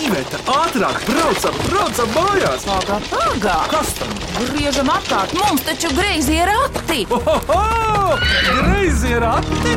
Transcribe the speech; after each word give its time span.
Iveta, 0.00 0.38
ātrāk, 0.48 1.02
braucam, 1.04 1.56
braucam 1.66 2.12
mājās! 2.14 2.62
Pagā, 2.64 2.96
pagā! 3.10 3.56
Kas 3.68 3.90
tam? 3.98 4.14
Griežam 4.48 4.88
apkārt, 4.94 5.34
mums 5.36 5.60
taču 5.66 5.90
greizi 5.92 6.38
ir 6.38 6.48
rati! 6.48 7.02
Ohoho! 7.12 8.16
Greizi 8.62 9.12
ir 9.12 9.26
ati! 9.28 9.74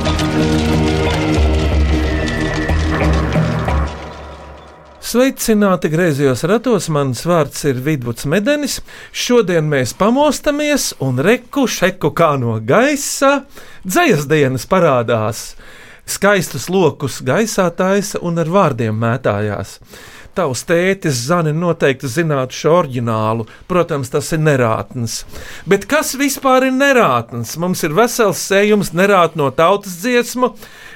Sveicināti 5.04 5.92
griezījos 5.92 6.46
ratos, 6.48 6.88
mans 6.88 7.26
vārds 7.28 7.68
ir 7.68 7.84
Vidvuds 7.84 8.24
Medenis. 8.24 8.80
Šodien 9.12 9.68
mēs 9.70 9.92
pamostamies 10.00 10.94
un 11.04 11.20
reku 11.20 11.68
šeku 11.68 12.14
kā 12.16 12.32
no 12.40 12.56
gaisa. 12.64 13.42
Dzējas 13.84 14.24
dienas 14.32 14.66
parādās. 14.72 15.50
Skaistus 16.10 16.68
lokus 16.68 17.22
gaisā 17.24 17.70
taisa 17.72 18.20
un 18.28 18.42
ar 18.42 18.50
vārdiem 18.52 18.98
mētājās. 19.00 19.78
Tavs 20.34 20.64
tētis 20.66 21.20
Zani 21.28 21.52
noteikti 21.54 22.10
zinātu 22.10 22.58
šo 22.58 22.72
oriģinālu. 22.80 23.46
Protams, 23.70 24.10
tas 24.10 24.32
ir 24.34 24.42
nerātns. 24.42 25.20
Bet 25.70 25.86
kas 25.90 26.16
vispār 26.18 26.68
ir 26.68 26.74
nerātns? 26.74 27.54
Mums 27.62 27.86
ir 27.86 27.94
vesels 27.94 28.42
sējums 28.42 28.92
nerāt 28.98 29.38
no 29.38 29.52
tautas 29.54 30.00
dziesmu, 30.02 30.56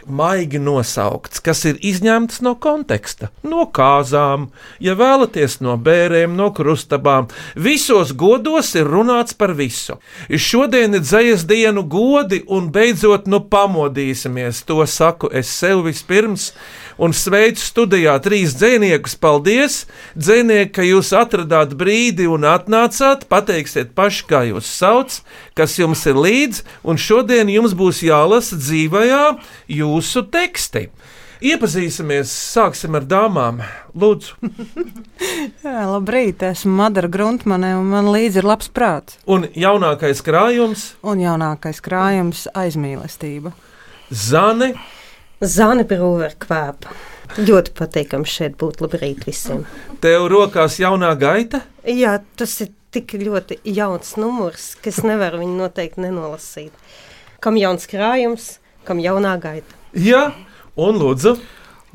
maigi 0.09 0.59
nosaukts, 0.59 1.41
kas 1.43 1.63
ir 1.69 1.77
izņemts 1.85 2.41
no 2.45 2.55
konteksta, 2.61 3.29
no 3.43 3.67
kāzām, 3.73 4.47
ja 4.83 4.95
vēlaties 4.97 5.59
no 5.65 5.77
bērēm, 5.77 6.35
no 6.37 6.49
krustabām. 6.55 7.29
Visos 7.55 8.13
godos 8.17 8.73
ir 8.75 8.89
runāts 8.89 9.37
par 9.37 9.53
visu. 9.57 9.97
Šodien 10.29 10.97
ir 10.97 11.05
dzējas 11.05 11.45
dienu 11.49 11.83
godi, 11.83 12.43
un 12.47 12.71
beidzot 12.73 13.27
nu 13.27 13.41
pamodīsimies. 13.51 14.63
To 14.67 14.85
saku 14.87 15.31
es 15.33 15.51
sev 15.51 15.85
vispirms, 15.87 16.51
un 16.97 17.13
sveicu 17.13 17.61
studijā 17.61 18.15
trīs 18.25 18.55
dziniekus. 18.57 19.15
Paldies, 19.21 19.85
dzinieki, 20.17 20.71
ka 20.77 20.85
jūs 20.85 21.13
atradāt 21.17 21.75
brīdi 21.77 22.27
un 22.29 22.45
atnācāt. 22.47 23.27
Pateiksiet 23.29 23.93
paši, 23.97 24.25
kā 24.29 24.43
jūs 24.49 24.69
sauc, 24.79 25.19
kas 25.57 25.77
jums 25.79 26.05
ir 26.09 26.17
līdzi, 26.17 26.63
un 26.83 26.97
šodien 26.97 27.49
jums 27.53 27.77
būs 27.77 28.03
jālasa 28.05 28.57
dzīvajā 28.59 29.23
jūsu 29.79 30.25
teksti. 30.33 30.87
Iepazīsimies, 31.37 32.31
sāksim 32.33 32.95
ar 32.97 33.03
dāmām. 33.05 33.59
Lūdzu, 33.93 34.33
Jā, 35.65 35.83
labrīt, 35.85 36.41
esmu 36.41 36.71
Madara 36.79 37.09
Gruntmane, 37.13 37.75
un 37.77 37.91
man 37.91 38.09
līdzi 38.09 38.41
ir 38.41 38.47
labs 38.49 38.71
prāts. 38.73 39.19
un 39.29 39.45
jaunākais 39.53 40.23
krājums 40.25 40.95
Un 41.05 41.21
jaunākais 41.21 41.77
krājums- 41.85 42.47
aizmīlestība. 42.63 43.53
Zane. 44.09 44.73
Zana 45.37 45.83
Brūvera 45.85 46.33
kvēpa. 46.41 46.93
Ļoti 47.37 47.73
patīkami 47.77 48.25
šeit 48.25 48.55
būt. 48.57 48.79
Labrīt 48.81 49.27
visiem. 49.27 49.67
Tev 50.01 50.25
rokās 50.31 50.79
jaunā 50.81 51.11
gaita? 51.19 51.59
Jā, 51.85 52.15
tas 52.39 52.55
ir 52.65 52.71
tik 52.95 53.13
ļoti 53.21 53.59
jauns 53.69 54.15
numurs, 54.17 54.71
ka 54.81 54.89
es 54.89 55.03
nevaru 55.05 55.43
viņu 55.43 55.59
noteikti 55.59 56.01
nenolasīt. 56.07 56.73
Kam 57.43 57.59
jauns 57.61 57.85
krājums, 57.91 58.55
kam 58.87 58.97
jaunā 59.03 59.35
gaita. 59.43 59.77
Jā, 59.93 60.31
un 60.73 60.97
lūdzu, 60.97 61.35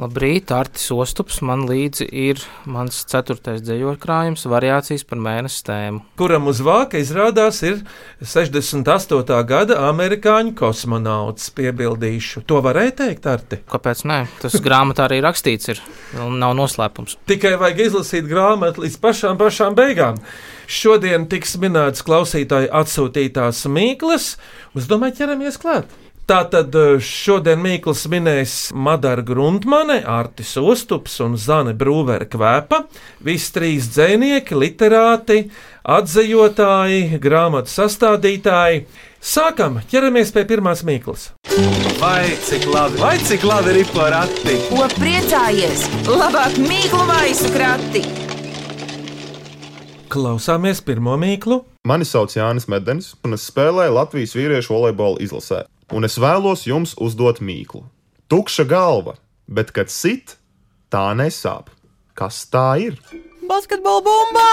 Labrīt, 0.03 0.50
Artis 0.50 0.89
Ostups. 0.91 1.39
Man 1.47 1.62
līdzi 1.69 2.08
ir 2.11 2.41
mans 2.67 3.05
ceturtais 3.06 3.61
dzējoļu 3.62 4.00
krājums, 4.03 4.42
variācijas 4.50 5.05
par 5.06 5.20
mēnesi 5.22 5.61
tēmu. 5.69 6.03
kuram 6.19 6.48
uz 6.50 6.58
vāka 6.64 6.98
izrādās 6.98 7.61
ir 7.62 7.84
68. 8.19 9.39
gada 9.47 9.78
amerikāņu 9.92 10.56
kosmonauts. 10.58 11.53
Piebildīšu, 11.55 12.42
to 12.48 12.58
varēja 12.64 12.97
teikt, 13.03 13.28
Arti. 13.30 13.61
Kāpēc 13.70 14.05
nē? 14.08 14.19
Tas 14.42 14.58
grāmatā 14.64 15.06
arī 15.06 15.20
rakstīts, 15.23 15.70
ir, 15.70 15.83
un 16.19 16.41
nav 16.42 16.56
noslēpums. 16.58 17.20
Tikai 17.30 17.55
vajag 17.61 17.86
izlasīt 17.86 18.27
grāmatu 18.30 18.83
līdz 18.83 18.98
pašām, 19.03 19.39
pašām 19.39 19.78
beigām. 19.78 20.19
Šodien 20.67 21.28
tiks 21.30 21.55
minēts 21.62 22.03
klausītāju 22.06 22.73
atsūtītās 22.83 23.67
mīklas. 23.70 24.33
Es 24.74 24.91
domāju, 24.91 25.20
ķeramies 25.20 25.61
klāt. 25.62 25.91
Tātad 26.23 26.71
eh, 26.79 27.01
šodien 27.03 27.59
Mīkls 27.59 28.05
minēs 28.11 28.53
Madara 28.79 29.25
Gruntmane, 29.27 29.99
Artis 30.07 30.55
Ostups 30.61 31.17
un 31.25 31.35
Zane 31.35 31.75
Brūvera 31.75 32.29
kvēpa. 32.31 32.85
Visi 33.27 33.51
trīs 33.57 33.89
dzēnieki, 33.91 34.55
literāti, 34.55 35.41
atzejotāji, 35.83 37.19
grāmatu 37.23 37.73
sastādītāji. 37.75 38.85
Sākam, 39.23 39.81
ķeramies 39.91 40.31
pie 40.35 40.47
pirmās 40.47 40.85
Mīklas. 40.87 41.33
Vai 41.99 42.31
cik 42.47 42.69
labi, 42.71 43.03
vai 43.03 43.17
cik 43.23 43.43
labi 43.47 43.77
ir 43.83 43.91
porati! 43.91 44.57
Ko 44.71 44.87
priecājies? 44.95 45.89
Labāk 46.07 46.59
mīklu 46.63 47.03
maisu 47.11 47.51
krati! 47.55 48.07
Klausāmies 50.13 50.83
pirmo 50.87 51.19
Mīklu. 51.19 51.63
Mani 51.89 52.07
sauc 52.07 52.35
Jānis 52.37 52.69
Medenis, 52.71 53.15
un 53.27 53.35
es 53.35 53.47
spēlēju 53.51 53.95
Latvijas 53.99 54.35
vīriešu 54.39 54.75
volejbola 54.75 55.23
izlasē. 55.25 55.65
Un 55.92 56.08
es 56.08 56.17
vēlos 56.17 56.64
jums 56.64 56.95
uzdot 56.97 57.42
mīklu. 57.45 57.83
Tukša 58.33 58.64
galva, 58.64 59.19
bet 59.45 59.75
kad 59.77 59.92
sit, 59.92 60.39
tā 60.89 61.11
nesāp. 61.19 61.69
Kas 62.17 62.47
tā 62.48 62.80
ir? 62.80 62.97
Basketbola 63.45 64.01
bumbā! 64.07 64.53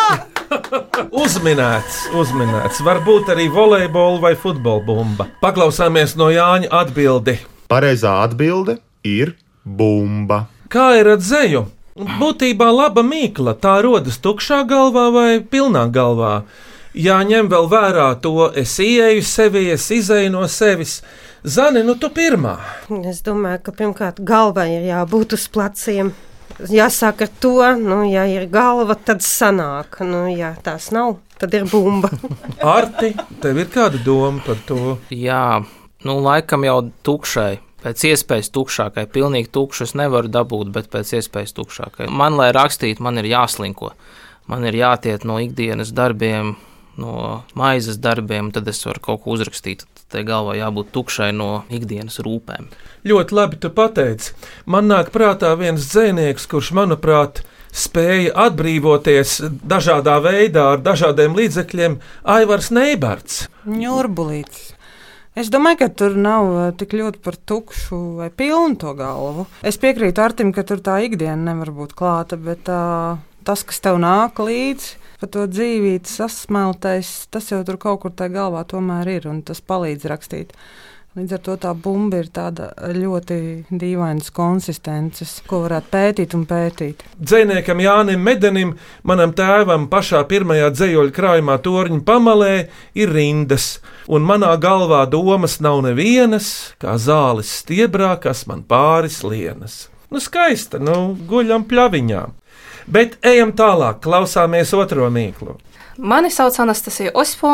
Uzminēts, 1.24 2.10
uzminēts. 2.20 2.82
Varbūt 2.84 3.32
arī 3.32 3.48
volejbola 3.54 4.20
vai 4.24 4.34
futbola 4.36 4.84
bumba. 4.84 5.30
Paklausāmies 5.40 6.18
no 6.20 6.28
Jāņa 6.34 6.72
atbildi. 6.82 7.38
Pareizā 7.72 8.18
atbilde 8.26 8.80
ir 9.08 9.38
bumba. 9.64 10.48
Kā 10.68 10.92
ir 11.00 11.14
ar 11.14 11.22
dzēju? 11.22 11.64
Būtībā 12.20 12.68
laba 12.74 13.04
mīkla. 13.06 13.56
Tā 13.64 13.78
rodas 13.86 14.20
tukšā 14.24 14.66
galvā 14.68 15.08
vai 15.16 15.30
pilnā 15.40 15.86
galvā. 15.94 16.42
Jāņem 16.98 17.52
vēl 17.52 17.68
vērā 17.70 18.08
to, 18.24 18.48
es 18.58 18.80
ieeju 18.82 19.22
sevi, 19.22 19.68
es 19.70 19.84
izēju 19.94 20.32
no 20.34 20.48
sevis. 20.50 21.00
Zani, 21.46 21.84
nu 21.86 21.94
tu 22.02 22.10
pirmā. 22.10 22.56
Es 23.06 23.22
domāju, 23.22 23.62
ka 23.68 23.74
pirmkārt 23.78 24.24
galvai 24.26 24.72
ir 24.74 24.88
jābūt 24.90 25.36
uz 25.38 25.46
pleciem. 25.54 26.10
Jāsāk 26.60 27.22
ar 27.24 27.30
to, 27.40 27.54
nu, 27.80 28.02
ja 28.10 28.26
ir 28.28 28.50
galva, 28.52 28.98
tad 28.98 29.22
sanāk. 29.24 30.02
Nu, 30.02 30.26
ja 30.34 30.56
tās 30.66 30.90
nav, 30.92 31.20
tad 31.40 31.54
ir 31.54 31.68
bumba. 31.70 32.10
Arti, 32.76 33.14
tev 33.40 33.62
ir 33.62 33.70
kāda 33.72 34.02
doma 34.04 34.42
par 34.44 34.58
to? 34.68 34.98
Jā, 35.14 35.62
nu 36.10 36.16
laikam 36.26 36.66
jau 36.66 36.82
tukšai. 37.06 37.60
Pēc 37.80 38.02
iespējas 38.10 38.50
tukšākai, 38.52 39.06
pilnīgi 39.14 39.54
tukšu 39.56 39.86
es 39.86 39.94
nevaru 39.96 40.28
dabūt, 40.28 40.74
bet 40.76 40.90
pēc 40.92 41.14
iespējas 41.22 41.54
tukšākai. 41.56 42.10
Man, 42.12 42.36
lai 42.36 42.50
rakstītu, 42.52 43.06
man 43.06 43.22
ir 43.22 43.30
jāslinko. 43.30 43.94
Man 44.52 44.66
ir 44.68 44.76
jātiet 44.76 45.24
no 45.24 45.38
ikdienas 45.40 45.94
darbiem, 45.96 46.58
no 47.00 47.42
maizes 47.60 48.00
darbiem, 48.02 48.52
tad 48.56 48.68
es 48.72 48.84
varu 48.86 49.04
kaut 49.04 49.24
ko 49.24 49.36
uzrakstīt. 49.38 49.86
Tai 50.10 50.24
galvā 50.26 50.56
jābūt 50.58 50.90
tukšai 50.96 51.30
no 51.38 51.64
ikdienas 51.70 52.18
rūpēm. 52.26 52.70
Ļoti 53.08 53.36
labi 53.38 53.60
tu 53.62 53.70
pateici. 53.74 54.34
Man 54.66 54.90
nāk 54.90 55.12
prātā 55.14 55.54
viens 55.60 55.86
dzēnieks, 55.92 56.48
kurš, 56.50 56.74
manuprāt, 56.78 57.44
spēja 57.70 58.34
atbrīvoties 58.48 59.38
dažādā 59.70 60.18
veidā 60.26 60.66
ar 60.74 60.84
dažādiem 60.84 61.38
līdzekļiem- 61.38 62.00
Aivars 62.38 62.72
Neibards. 62.74 63.48
Ņurbulīts. 63.70 64.74
Es 65.40 65.48
domāju, 65.54 65.84
ka 65.84 65.88
tur 66.02 66.18
nav 66.20 66.50
eh, 66.52 66.72
tik 66.76 66.98
ļoti 66.98 67.22
par 67.24 67.38
tukšu 67.38 67.98
vai 68.20 68.30
pilnu 68.34 68.76
to 68.82 68.94
galvu. 68.98 69.46
Es 69.64 69.78
piekrītu 69.80 70.24
Artim, 70.24 70.52
ka 70.52 70.66
tur 70.68 70.82
tā 70.84 70.98
ikdiena 71.06 71.54
nevar 71.54 71.72
būt 71.72 71.94
klāta, 71.96 72.36
bet 72.36 72.68
uh, 72.68 73.22
tas, 73.48 73.64
kas 73.64 73.80
tev 73.80 74.02
nāk 74.02 74.42
līdzi, 74.42 74.99
pa 75.20 75.28
to 75.32 75.48
dzīvību 75.52 76.08
sasmeltais, 76.08 77.28
tas 77.32 77.52
jau 77.52 77.64
tur 77.68 77.80
kaut 77.82 78.04
kur 78.04 78.16
tajā 78.16 78.36
galvā 78.38 78.64
tomēr 78.68 79.18
ir, 79.20 79.28
un 79.32 79.44
tas 79.46 79.62
palīdz 79.62 80.08
rakstīt. 80.12 80.56
Līdz 81.18 81.34
ar 81.36 81.40
to 81.42 81.54
tā 81.58 81.72
bumba 81.74 82.20
ir 82.22 82.28
tāda 82.30 82.68
ļoti 82.94 83.36
dīvaina 83.82 84.22
konsistences, 84.32 85.40
ko 85.50 85.64
varētu 85.64 85.90
pētīt 85.90 86.36
un 86.38 86.44
pētīt. 86.48 87.02
Dzēniekam 87.18 87.82
Jānim 87.82 88.22
Medenim, 88.24 88.76
manam 89.04 89.34
tēvam, 89.36 89.88
pašā 89.90 90.22
pirmajā 90.30 90.70
dzējoļa 90.76 91.16
krājumā 91.18 91.58
torņa 91.66 92.00
pamalē 92.06 92.54
ir 92.94 93.12
rindas, 93.12 93.80
un 94.08 94.24
manā 94.30 94.54
galvā 94.62 95.02
domas 95.10 95.58
nav 95.66 95.82
nevienas, 95.90 96.76
kā 96.80 96.94
zāles 97.02 97.52
stiebrā, 97.64 98.14
kas 98.22 98.46
man 98.48 98.62
pāris 98.70 99.24
lienas. 99.26 99.88
Nu, 100.14 100.22
skaista, 100.22 100.78
nu, 100.78 101.18
guļam 101.28 101.66
pļaviņā. 101.70 102.22
Bet 102.90 103.20
ejam 103.22 103.52
tālāk, 103.54 104.00
klausāmies 104.02 104.72
otro 104.74 105.12
mīklu. 105.14 105.60
Mani 106.02 106.32
sauc 106.34 106.56
Anastasija 106.64 107.12
Ospo, 107.14 107.52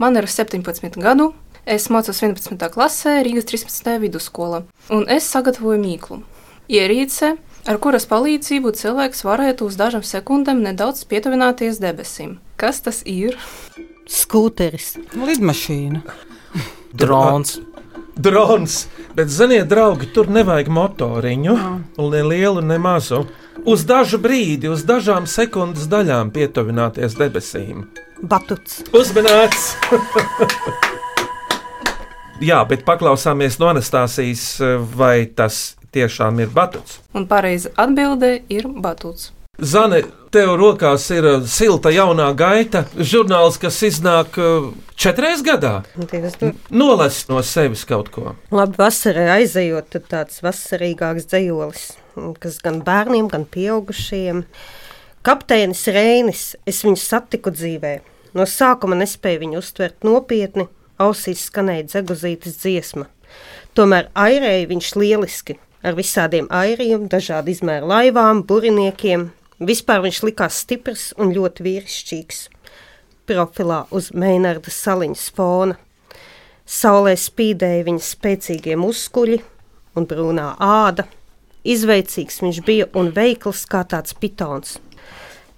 man 0.00 0.16
ir 0.16 0.24
17 0.24 0.96
gadu. 1.02 1.34
Es 1.68 1.90
mācos 1.92 2.22
11. 2.24 2.56
klasē 2.72 3.18
Rīgas 3.26 3.44
13. 3.50 3.98
vidusskolā, 4.00 4.62
un 4.88 5.04
es 5.12 5.26
sagatavoju 5.28 5.82
mīklu. 5.82 6.22
Ierīce, 6.72 7.34
ar 7.68 7.80
kuras 7.84 8.08
palīdzību 8.08 8.72
cilvēks 8.80 9.20
varētu 9.28 9.68
uz 9.68 9.76
dažām 9.76 10.06
sekundēm 10.08 10.62
nedaudz 10.64 11.04
pietuvināties 11.10 11.82
debesīm. 11.84 12.38
Kas 12.56 12.80
tas 12.86 13.02
ir? 13.04 13.36
Skūteris. 14.08 14.94
Lidmašīna. 15.12 16.00
Drons. 16.96 17.58
Drons, 18.24 18.78
bet, 19.14 19.28
ziniet, 19.30 19.68
draugi, 19.70 20.08
tur 20.10 20.26
nevajag 20.32 20.72
motoriņu, 20.74 21.52
un 22.00 22.08
ne 22.10 22.22
lielu, 22.26 22.64
ne 22.64 22.80
mazu. 22.82 23.20
Uz 23.64 23.84
dažu 23.88 24.20
brīdi, 24.22 24.68
uz 24.70 24.84
dažām 24.88 25.26
sekundes 25.30 25.88
daļām 25.90 26.30
pietuvināties 26.34 27.16
debesīm. 27.18 27.86
Batuts. 28.22 28.82
Uzmanīts! 28.92 29.72
Jā, 32.48 32.62
bet 32.70 32.84
paklausāmies 32.86 33.58
no 33.58 33.72
Anastasijas, 33.72 34.60
vai 34.94 35.26
tas 35.26 35.74
tiešām 35.94 36.38
ir 36.44 36.52
batuts. 36.54 37.00
Un 37.16 37.26
pareiza 37.26 37.72
atbilde 37.74 38.42
ir 38.52 38.68
batūts. 38.68 39.32
Zane, 39.58 40.04
tev 40.30 40.52
rokās 40.54 41.08
ir 41.10 41.26
uh, 41.26 41.40
silta 41.50 41.90
jaunā 41.90 42.28
gaita, 42.38 42.84
žurnāls, 42.94 43.56
kas 43.58 43.80
iznāk 43.82 44.36
uh, 44.38 44.68
četreiz 44.94 45.40
gadā. 45.42 45.80
Nu, 45.98 46.52
Nolas 46.70 47.24
no 47.26 47.40
sevis 47.42 47.82
kaut 47.88 48.12
ko. 48.14 48.36
Labi, 48.54 48.76
vasarai 48.78 49.24
aizejot, 49.40 49.88
tad 49.90 50.04
tāds 50.12 50.38
vasarīgāks 50.46 51.26
dzējolis, 51.32 51.86
kas 52.38 52.60
gan 52.62 52.78
bērniem, 52.86 53.26
gan 53.32 53.48
pieaugušiem. 53.50 54.44
Kapteinis 55.26 55.82
Reinis, 55.90 56.44
es 56.62 56.84
viņu 56.86 57.00
satiku 57.02 57.50
dzīvē. 57.50 57.96
No 58.38 58.46
sākuma 58.46 58.94
nespēju 59.00 59.42
viņu 59.42 59.58
uztvert 59.58 60.06
nopietni, 60.06 60.68
ausīs 61.02 61.48
skanēja 61.48 61.88
dzeguzītas 61.88 62.60
dziesma. 62.62 63.08
Tomēr 63.74 64.06
airēja 64.14 64.70
viņš 64.70 64.92
lieliski, 65.02 65.58
ar 65.82 65.98
visādiem 65.98 66.46
airiem, 66.54 67.10
dažādu 67.10 67.50
izmēru 67.56 67.90
laivām, 67.90 68.44
buriniekiem. 68.46 69.32
Vispār 69.58 70.04
viņš 70.04 70.20
likās 70.22 70.60
stiprs 70.62 71.08
un 71.18 71.32
ļoti 71.34 71.64
vīrišķīgs. 71.66 72.44
Profilā 73.26 73.80
uz 73.90 74.12
Meinarda 74.14 74.70
saliņas 74.70 75.24
fona. 75.34 75.74
Saulē 76.62 77.16
spīdēja 77.18 77.86
viņa 77.88 78.04
spēcīgie 78.06 78.76
muskuļi 78.78 79.40
un 79.98 80.06
brūnā 80.06 80.52
āda. 80.62 81.08
Izveicīgs 81.66 82.38
viņš 82.44 82.60
bija 82.68 82.86
un 82.94 83.10
veikls 83.16 83.64
kā 83.66 83.82
tāds 83.82 84.14
pitons. 84.14 84.76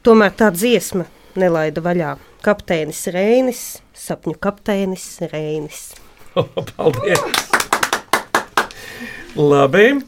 Tomēr 0.01 0.33
tā 0.33 0.49
dziesma 0.55 1.05
nelaida 1.37 1.85
vaļā. 1.85 2.15
Kapteinis 2.41 3.03
Reinis, 3.13 3.61
sapņu 3.93 4.39
kapteinis 4.41 5.05
Reinis. 5.29 5.91
Paldies! 6.73 7.21
Labi, 9.37 10.01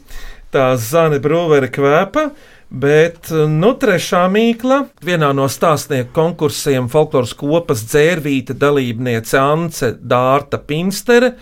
tā 0.49 0.65
zane 0.81 1.21
brūvere 1.21 1.69
kvēpa. 1.69 2.25
Bet 2.73 3.29
nu, 3.29 3.69
trešā 3.77 4.23
mīkla 4.33 4.79
vienā 5.05 5.27
no 5.37 5.45
stāstnieku 5.45 6.09
konkursiem 6.15 6.87
folkloras 6.89 7.35
kopas 7.37 7.83
dzērvīta 7.85 8.55
dalībniece 8.57 9.37
Ance 9.37 9.91
Dārta 10.01 10.57
Pinstere 10.57 11.35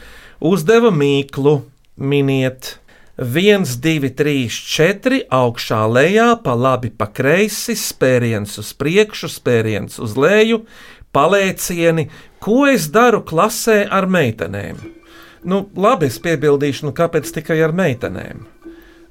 uzdeva 0.43 0.91
mīklu 0.91 1.61
miniet 1.95 2.73
1, 3.15 3.63
2, 3.63 4.11
3, 4.19 4.35
4, 4.75 5.23
augšā 5.31 5.81
lejā, 5.87 6.27
pa 6.43 6.57
labi, 6.57 6.91
pa 6.91 7.07
kreisi, 7.07 7.77
spēriens 7.79 8.59
uz 8.59 8.75
priekšu, 8.75 9.31
spēriens 9.31 10.01
uz 10.03 10.19
leju, 10.19 10.65
palēcieni, 11.15 12.09
ko 12.43 12.65
es 12.67 12.91
daru 12.91 13.23
klasē 13.23 13.85
ar 13.87 14.11
meitenēm. 14.11 14.83
Nu, 15.47 15.63
labi, 15.79 16.11
es 16.11 16.19
piebildīšu, 16.19 16.89
nu 16.89 16.97
kāpēc 16.97 17.31
tikai 17.39 17.61
ar 17.63 17.71
meitenēm? 17.71 18.49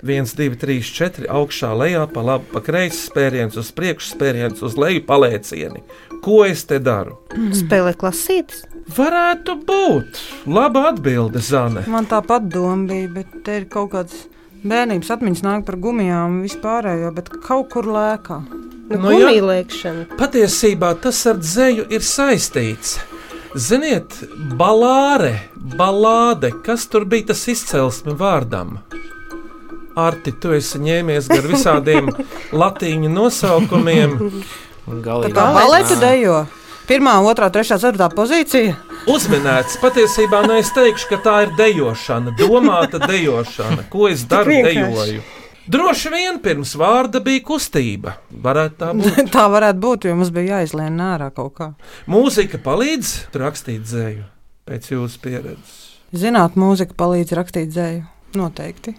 1, 0.03 0.33
2, 0.37 0.57
3, 0.61 0.81
4, 0.97 1.29
augšā, 1.29 1.71
lejā, 1.77 2.07
pa 2.13 2.25
labi, 2.25 2.49
pa 2.53 2.63
kreisi, 2.65 3.03
spēriens 3.11 3.59
uz 3.61 3.71
priekšu, 3.77 4.15
spēriens 4.15 4.63
uz 4.65 4.77
leju, 4.81 5.05
palēcieni. 5.09 5.83
Ko 6.25 6.43
es 6.47 6.65
te 6.69 6.79
daru? 6.83 7.19
Spēlē 7.57 7.95
klasītes. 8.01 8.65
Varētu 8.97 9.55
būt. 9.69 10.21
Laba 10.51 10.89
atbilde, 10.91 11.41
Zane. 11.45 11.85
Man 11.91 12.09
tāpat 12.11 12.49
doma 12.51 12.89
bija, 12.91 13.13
bet 13.21 13.37
te 13.47 13.61
ir 13.61 13.69
kaut 13.71 13.93
kāds 13.95 14.25
bērnības 14.65 15.13
atmiņas 15.15 15.45
nāk 15.47 15.63
par 15.69 15.79
gumijām 15.81 16.41
un 16.41 16.43
vispārējo, 16.45 17.13
bet 17.17 17.31
kaut 17.47 17.71
kur 17.73 17.89
lēkā. 17.89 18.41
Nu, 18.91 18.99
Nu, 18.99 19.13
jā. 19.15 19.29
Gumijlēkšana. 19.29 20.17
Patiesībā 20.19 20.97
tas 20.99 21.21
ar 21.31 21.39
dzēju 21.39 21.85
ir 21.95 22.03
saistīts. 22.03 22.97
Ziniet, 23.55 24.17
balāre, 24.59 25.37
balāde, 25.79 26.51
kas 26.67 26.89
tur 26.91 27.07
bija 27.07 27.31
tas 27.31 27.45
izcelsme 27.51 28.17
vārdam? 28.19 28.81
Arti, 30.07 30.33
tu 30.33 30.55
esi 30.57 30.81
ņēmies 30.83 31.29
gar 31.31 31.47
visādiem 31.51 32.11
latīņu 32.63 33.13
nosaukumiem. 33.13 34.17
Tā 34.87 35.03
Galīgi. 35.05 35.35
kā 35.37 35.51
baleta 35.55 35.99
dejo. 36.01 36.39
Pirmā, 36.91 37.13
otrā, 37.23 37.47
trešā, 37.55 37.77
ceturtā 37.79 38.09
pozīcija. 38.11 38.75
Uzminēts, 39.11 39.77
patiesībā 39.79 40.41
nu 40.49 40.57
es 40.59 40.73
teikšu, 40.75 41.07
ka 41.13 41.19
tā 41.23 41.35
ir 41.45 41.53
dejošana, 41.59 42.33
domāta 42.41 42.99
dejošana. 43.05 43.85
Ko 43.93 44.09
es 44.11 44.25
daru, 44.27 44.57
dejoju? 44.67 45.23
Droši 45.71 46.11
vien 46.11 46.41
pirms 46.43 46.73
vārda 46.75 47.21
bija 47.23 47.45
kustība. 47.47 48.17
Varētu 48.43 48.79
tā 48.81 48.89
būt. 48.97 49.21
Tā 49.37 49.45
varētu 49.53 49.79
būt, 49.85 50.09
jo 50.09 50.17
mums 50.19 50.33
bija 50.35 50.57
jāizlien 50.57 50.97
ārā 51.05 51.29
kaut 51.37 51.53
kā. 51.61 51.69
Mūzika 52.11 52.59
palīdz 52.65 53.13
rakstīt 53.39 53.85
dzēju, 53.87 54.25
pēc 54.67 54.91
jūsu 54.97 55.23
pieredzes. 55.23 55.77
Zināt, 56.11 56.59
mūzika 56.59 56.99
palīdz 56.99 57.37
rakstīt 57.39 57.71
dzēju. 57.71 58.03
Noteikti. 58.41 58.97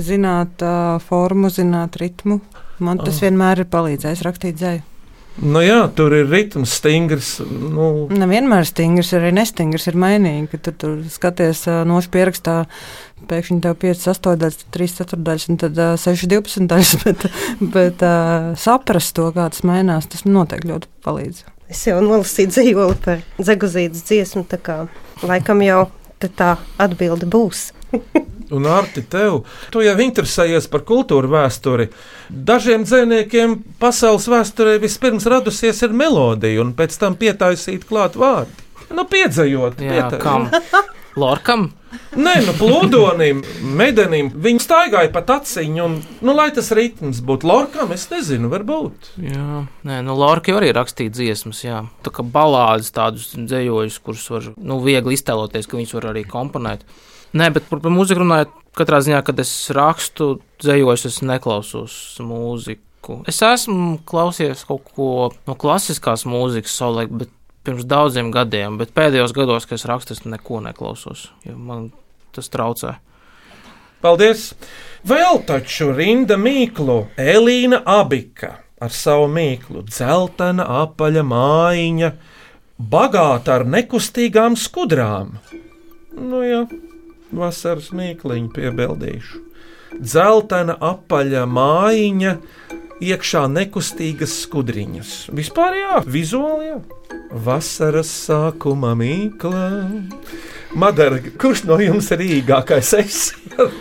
Zināt 0.00 0.62
uh, 0.64 1.00
formu, 1.04 1.50
zināt 1.52 1.98
ritmu. 2.00 2.40
Man 2.80 2.98
tas 2.98 3.18
Ah. 3.20 3.26
vienmēr 3.28 3.60
ir 3.64 3.68
palīdzējis 3.68 4.22
rakstīt 4.24 4.56
dzēju. 4.56 4.86
Nu 5.40 5.60
jā, 5.62 5.76
tur 5.96 6.12
ir 6.12 6.26
ritms, 6.28 6.72
stingrs. 6.80 7.28
Nu, 7.40 8.08
Nevienmēr 8.12 8.66
stingrs, 8.68 9.12
arī 9.16 9.30
nestingrs 9.32 9.86
ir 9.88 9.96
mainīgi. 10.00 10.48
Kad 10.52 10.62
tu 10.66 10.72
tur 10.72 10.96
skaties 11.08 11.62
nošu 11.88 12.10
pierakstā, 12.12 12.56
pēkšņi 13.30 13.60
tev 13.64 13.76
5, 13.80 14.02
8 14.10 14.34
daļas, 14.40 14.58
3 14.74 14.96
ceturdaļas 14.98 15.46
un 15.52 15.60
tad 15.62 15.78
uh, 15.80 15.94
6, 16.00 16.26
12 16.32 16.66
daļas. 16.72 16.92
Bet, 17.04 17.28
bet 17.76 18.04
saprast 18.60 19.14
to, 19.16 19.30
kā 19.36 19.46
tas 19.52 19.62
mainās, 19.68 20.08
tas 20.10 20.26
noteikti 20.28 20.72
ļoti 20.72 20.90
palīdz. 21.06 21.44
Es 21.70 21.84
jau 21.86 22.00
nolasīju 22.02 22.50
dzīvoli 22.50 22.98
par 23.04 23.20
dzeguzītas 23.38 24.02
dziesmu, 24.08 24.42
tā 24.50 24.58
kā 24.58 24.80
laikam 25.22 25.62
jau 25.62 25.84
te 26.20 26.28
tā 26.28 26.56
atbilde 26.82 27.28
būs. 27.30 27.70
un 28.54 28.68
Arti, 28.70 29.02
tev, 29.02 29.42
tu 29.74 29.82
jau 29.84 29.96
interesējies 30.04 30.68
par 30.72 30.84
kultūru 30.88 31.30
vēsturi. 31.32 31.90
Dažiem 32.30 32.86
dzīsniekiem 32.86 33.58
pasaules 33.82 34.28
vēsturē 34.30 34.78
vispirms 34.82 35.28
radusies 35.30 35.82
ir 35.86 35.96
melodija, 35.96 36.62
un 36.64 36.74
pēc 36.78 36.98
tam 37.00 37.18
pietaisīt 37.20 37.86
klāt 37.88 38.18
vārdi. 38.20 38.68
Nu, 38.90 39.06
piedzējot, 39.06 39.82
Jā, 39.86 40.08
kam? 40.18 40.48
Lorkam? 41.18 41.70
Nē, 42.14 42.36
nu, 42.46 42.52
plūdonim, 42.54 43.40
medenim. 43.78 44.28
Viņi 44.30 44.62
staigāja 44.62 45.10
pa 45.14 45.22
taciņu, 45.26 45.82
un, 45.82 45.96
nu, 46.22 46.34
lai 46.38 46.48
tas 46.54 46.70
ritms 46.76 47.18
būtu 47.26 47.48
lorkam, 47.50 47.90
es 47.94 48.06
nezinu, 48.12 48.50
varbūt. 48.52 49.12
Jā, 49.26 49.64
Nē, 49.86 50.00
nu, 50.06 50.14
Lorka 50.18 50.52
jau 50.52 50.60
arī 50.60 50.70
rakstīja 50.76 51.14
dziesmas, 51.16 51.64
jā. 51.66 51.82
Tā 52.06 52.14
kā 52.14 52.22
balādes 52.22 52.92
tādus 52.94 53.32
dzējojus, 53.34 53.98
kurus 54.06 54.26
var 54.30 54.50
nu, 54.54 54.78
viegli 54.84 55.18
iztēloties, 55.18 55.66
ka 55.70 55.78
viņus 55.80 55.96
var 55.98 56.10
arī 56.12 56.24
komponēt. 56.30 56.86
Nē, 57.36 57.50
bet 57.54 57.66
par, 57.70 57.78
par 57.82 57.92
mūziku 57.94 58.24
runājot, 58.24 58.54
katrā 58.78 58.98
ziņā, 59.06 59.20
kad 59.26 59.38
es 59.42 59.52
rakstu 59.74 60.32
dzējojus, 60.62 61.06
es 61.06 61.18
neklausos 61.26 61.94
mūziku. 62.26 63.20
Es 63.30 63.38
esmu 63.46 64.00
klausījies 64.08 64.64
kaut 64.68 64.90
ko 64.96 65.10
no 65.46 65.56
klasiskās 65.58 66.26
mūzikas 66.28 66.74
savulaik, 66.80 67.12
bet 67.22 67.30
pirms 67.66 67.86
daudziem 67.88 68.32
gadiem, 68.34 68.80
bet 68.80 68.94
pēdējos 68.96 69.34
gados, 69.36 69.68
kad 69.68 69.78
es 69.78 69.86
rakstu, 69.88 70.16
es 70.16 70.24
neko 70.26 70.62
neklausos, 70.64 71.28
jo 71.46 71.54
man 71.58 71.90
tas 72.34 72.50
traucē. 72.52 72.96
Paldies! 74.00 74.50
Vēl 75.06 75.42
taču 75.48 75.90
rinda 75.92 76.36
mīklu 76.40 77.02
Elīna 77.20 77.82
Abika 77.88 78.56
ar 78.80 78.92
savu 78.96 79.28
mīklu, 79.32 79.84
dzeltena 79.88 80.64
apaļa 80.82 81.24
mājiņa, 81.28 82.10
bagāta 82.90 83.58
ar 83.58 83.66
nekustīgām 83.68 84.56
skudrām. 84.56 85.36
Nu 86.16 86.40
jā, 86.44 86.62
vasaras 87.36 87.90
mīkliņu 87.96 88.52
piebildīšu. 88.56 89.44
Dzeltena 90.00 90.76
apaļa 90.86 91.46
mājiņa, 91.50 92.34
iekšā 93.02 93.44
nekustīgas 93.50 94.36
skudriņas. 94.44 95.14
Vispār 95.34 95.78
jā, 95.80 96.00
vizuāli 96.06 96.70
jā. 96.70 96.78
Vasaras 97.30 98.10
sākuma 98.26 98.92
mīkla. 98.98 99.66
Madara, 100.74 101.18
kurš 101.40 101.64
no 101.66 101.76
jums 101.82 102.06
ir 102.14 102.20
īgākais? 102.22 102.92
Es? 103.00 103.16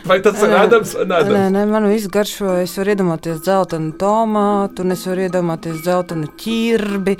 Vai 0.09 0.17
tas 0.25 0.39
ir 0.41 0.49
Ādams 0.57 0.95
vai 0.97 1.03
Nē, 1.05 1.09
Nādams? 1.11 1.51
nē, 1.53 1.61
man 1.69 1.85
viss 1.87 2.07
garšo. 2.11 2.55
Es 2.63 2.73
varu 2.79 2.95
iedomāties 2.95 3.37
dzeltenu 3.45 3.93
tomātu, 4.01 4.81
un 4.83 4.95
es 4.95 5.03
varu 5.07 5.27
iedomāties 5.27 5.83
dzeltenu 5.85 6.31
ķirbi, 6.41 7.13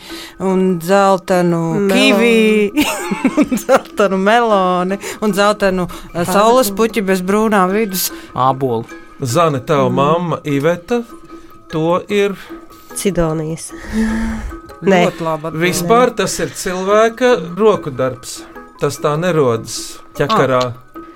un 0.49 0.63
dzeltenu 0.81 1.61
Meloni. 1.85 1.93
kivi, 1.93 2.85
un 3.43 3.53
dzeltenu 3.53 4.17
meloni, 4.17 4.97
un 5.21 5.35
dzeltenu 5.37 5.85
eh, 6.15 6.25
saules 6.25 6.73
puķi 6.75 7.05
bez 7.05 7.21
brūnā 7.21 7.61
vidus. 7.71 8.09
Ābolu. 8.33 8.89
Zane, 9.21 9.61
tava 9.67 9.89
mamma 9.93 10.41
Iveta, 10.49 11.03
to 11.71 11.99
ir. 12.09 12.33
Cidonijas. 12.97 13.69
Nē. 14.89 15.03
Ļoti 15.09 15.23
labi. 15.27 15.49
Vispār 15.61 16.15
tas 16.15 16.39
ir 16.41 16.49
cilvēka 16.55 17.35
roku 17.59 17.91
darbs. 17.93 18.39
Tas 18.79 18.99
tā 19.03 19.15
nerodas 19.19 19.99
ķekarā. 20.17 20.61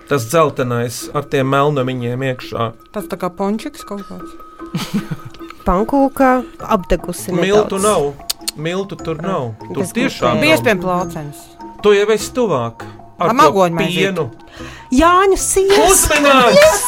Tas 0.10 0.26
dzeltenais 0.28 1.06
ar 1.16 1.24
tiem 1.32 1.48
melnumiņiem 1.48 2.26
iekšā. 2.30 2.72
Tas 2.96 3.08
tā 3.10 3.16
kā 3.22 3.30
pončiks 3.32 3.86
kaut 3.88 4.04
kāds. 4.10 4.32
pankūkā 5.68 6.32
apdegusi. 6.76 7.32
Miltu 7.32 7.80
nedaudz. 7.80 7.84
nav. 7.84 8.02
Miltu 8.60 8.98
tur 9.00 9.22
nav. 9.24 9.54
Tur 9.64 9.80
Tas 9.80 9.94
tiešām 9.96 10.38
nav. 10.38 10.44
Piespiedu 10.44 10.84
plācenis. 10.84 11.40
Tu 11.84 11.96
jau 11.98 12.08
esi 12.14 12.30
tuvāk. 12.36 12.84
Ar 13.18 13.30
Ar 13.30 13.32
to 13.32 13.38
magoņu 13.40 13.78
pienu. 13.80 14.28
Jāņu 14.94 15.38
sienas. 15.40 16.04
Uzmanīgs! 16.04 16.84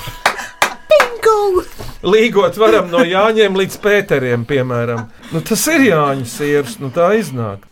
Līgot 2.00 2.56
varam 2.56 2.88
no 2.88 3.02
Jāņiem 3.04 3.58
līdz 3.60 3.76
Pēteriem, 3.84 4.46
piemēram. 4.48 5.02
Nu, 5.34 5.42
tas 5.44 5.66
ir 5.68 5.84
Jāņu 5.90 6.24
sirs, 6.28 6.78
nu 6.80 6.88
tā 6.94 7.10
iznāk. 7.18 7.66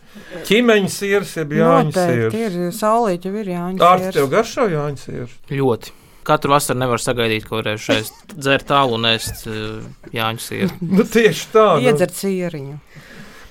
Ķīmeņa 0.49 0.91
sirs 0.93 1.35
ir 1.41 1.55
Jāņu 1.59 1.89
Noteikti 1.89 2.41
sirs. 2.43 2.57
ir 2.59 2.75
saulīt, 2.75 3.25
jau 3.25 3.33
ir 3.41 3.49
jāņem. 3.55 3.79
Ar 3.85 4.03
tev 4.13 4.29
garšo 4.31 4.67
Jāņu 4.69 5.01
sirs. 5.01 5.37
Ļoti. 5.49 5.95
Katru 6.29 6.53
vasaru 6.53 6.77
nevar 6.83 7.01
sagaidīt, 7.01 7.47
ko 7.49 7.63
reiz 7.65 7.81
šeit 7.81 8.35
dzert 8.35 8.67
tālu 8.69 8.99
un 8.99 9.07
ēst 9.09 9.47
uh, 9.49 9.79
Jāņu 10.13 10.43
sieru. 10.45 10.75
Nu, 10.99 11.05
tieši 11.07 11.47
tā. 11.55 11.67
Nu. 11.79 11.87
Iedzert 11.89 12.13
sieriņu. 12.17 12.77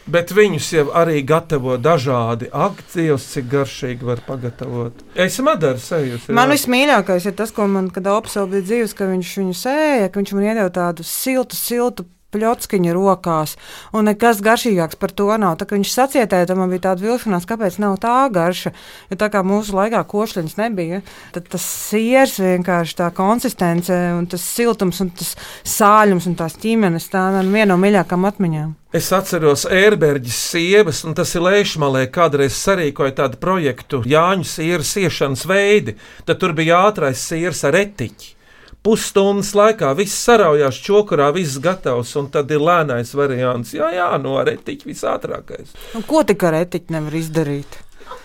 Bet 0.09 0.31
viņus 0.33 0.67
jau 0.73 0.85
arī 0.97 1.19
gatavo 1.29 1.75
dažādi 1.85 2.47
akcijas, 2.49 3.27
cik 3.29 3.51
garšīgi 3.53 4.07
var 4.09 4.23
pagatavot. 4.25 5.03
Es 5.13 5.37
madaru 5.45 5.83
sajūtu. 5.85 6.33
Man 6.33 6.49
vismīļākais 6.55 7.27
ir 7.29 7.35
tas, 7.37 7.53
ko 7.53 7.67
man, 7.69 7.91
kad 7.93 8.09
Opels 8.09 8.39
bija 8.49 8.65
dzīves, 8.71 8.95
ka 8.97 9.11
viņš 9.11 9.33
viņu 9.43 9.59
sēja, 9.59 10.07
ka 10.09 10.23
viņš 10.23 10.33
man 10.39 10.47
iedeva 10.47 10.71
tādu 10.73 11.05
siltu, 11.05 11.59
siltu 11.59 12.07
pļockiņu 12.35 12.93
rokās, 12.93 13.55
un 13.97 14.09
nekas 14.11 14.43
garšīgāks 14.45 14.99
par 15.01 15.15
to 15.17 15.31
nav. 15.41 15.57
Tā 15.61 15.69
kā 15.69 15.79
viņš 15.79 15.93
sacietēja, 15.95 16.51
tad 16.51 16.59
man 16.61 16.69
bija 16.73 16.91
tāda 16.91 17.07
vilšanās, 17.07 17.47
kāpēc 17.49 17.79
nav 17.81 17.97
tā 18.03 18.17
garša. 18.33 18.75
Jo 19.09 19.21
tā 19.21 19.31
kā 19.33 19.41
mūsu 19.47 19.77
laikā 19.79 20.03
košļiņas 20.11 20.59
nebija, 20.61 21.01
tad 21.33 21.49
tas 21.55 21.65
siers 21.65 22.37
vienkārši 22.43 22.99
tā 23.01 23.09
konsistence, 23.17 23.97
un 24.19 24.29
tas 24.29 24.45
siltums, 24.45 25.01
un 25.05 25.13
tas 25.17 25.33
sāļums 25.65 26.29
un 26.29 26.37
tās 26.37 26.59
ķīmenes, 26.61 27.09
tā 27.15 27.31
man 27.39 27.53
viena 27.55 27.73
no 27.73 27.81
mīļākajām 27.81 28.29
atmiņām. 28.29 28.77
Es 28.93 29.11
atceros 29.13 29.67
ērberģis 29.69 30.37
sievas, 30.53 31.03
un 31.05 31.17
tas 31.17 31.35
ir 31.37 31.45
Leišmalē, 31.45 32.07
kādreiz 32.13 32.57
sarīkoja 32.57 33.19
tādu 33.19 33.41
projektu 33.41 34.01
Jāņu 34.09 34.49
sieras 34.49 34.95
iešanas 34.97 35.45
veidi. 35.49 35.99
Tad 36.25 36.41
tur 36.41 36.57
bija 36.57 36.87
ātrais 36.89 37.21
siers 37.21 37.65
ar 37.69 37.77
etiķi. 37.77 38.38
Pusstundas 38.87 39.51
laikā 39.59 39.91
viss 39.99 40.21
saraujās 40.25 40.79
čokurā, 40.85 41.33
viss 41.35 41.59
gatavs, 41.63 42.15
un 42.21 42.31
tad 42.33 42.51
ir 42.55 42.63
lēnais 42.63 43.11
variants. 43.19 43.75
Jā, 43.75 43.91
jā, 43.95 44.09
no 44.23 44.37
ar 44.41 44.53
etiķi 44.55 44.89
visātrākais. 44.93 45.75
Un 45.99 46.07
ko 46.09 46.23
tik 46.27 46.47
ar 46.47 46.61
etiķi 46.63 46.95
nevar 46.95 47.19
izdarīt? 47.19 47.81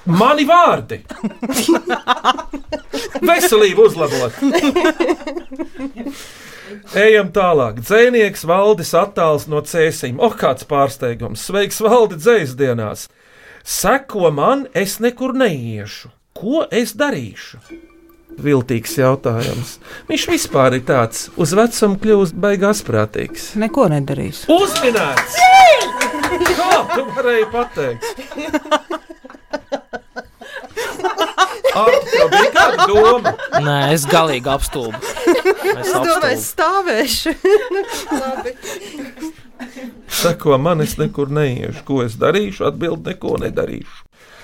Mani 0.06 0.46
vārdi! 0.48 1.02
Veselību 3.24 3.88
uzlabot! 3.88 4.40
Ejam 6.98 7.30
tālāk. 7.36 7.80
Dzēnieks 7.84 8.46
Valdis 8.48 8.94
attāls 8.98 9.48
no 9.52 9.62
cēsīm. 9.68 10.20
Oh, 10.24 10.36
kāds 10.38 10.68
pārsteigums! 10.70 11.44
Sveiks, 11.48 11.82
Valdi, 11.84 12.20
dzējas 12.20 12.58
dienās! 12.60 13.08
Seko 13.64 14.32
man, 14.36 14.68
es 14.76 15.00
nekur 15.04 15.36
neiešu. 15.40 16.12
Ko 16.36 16.66
es 16.72 16.96
darīšu? 17.00 17.62
Viltīgs 18.42 18.96
jautājums. 18.98 19.78
Viņš 20.10 20.26
vispār 20.32 20.78
ir 20.80 20.86
tāds, 20.88 21.28
uz 21.38 21.54
vecumu 21.58 22.00
kļūst 22.02 22.38
baigās 22.44 22.84
prātīgs. 22.88 23.52
Neko 23.60 23.88
nedarīs. 23.94 24.46
Uzminēts! 24.52 25.38
Kā 26.58 26.72
tu 26.96 27.06
varēji 27.14 27.48
pateikt? 27.54 28.24
Ar 31.74 31.90
bija 32.30 32.50
kāda 32.54 32.88
doma? 32.90 33.34
Nē, 33.66 33.78
es 33.96 34.06
galīgi 34.10 34.50
apstulbu. 34.54 35.00
Es 35.74 35.88
Es 35.88 35.94
domāju, 35.94 36.34
es 36.36 36.48
stāvēšu. 36.54 37.34
Labi. 38.14 38.54
Sako, 40.14 40.58
man 40.62 40.84
es 40.86 40.98
nekur 41.00 41.32
neiešu. 41.34 41.84
Ko 41.88 42.02
es 42.06 42.18
darīšu? 42.20 42.68
Atbild, 42.70 43.06
neko 43.08 43.38
nedarīšu. 43.42 44.03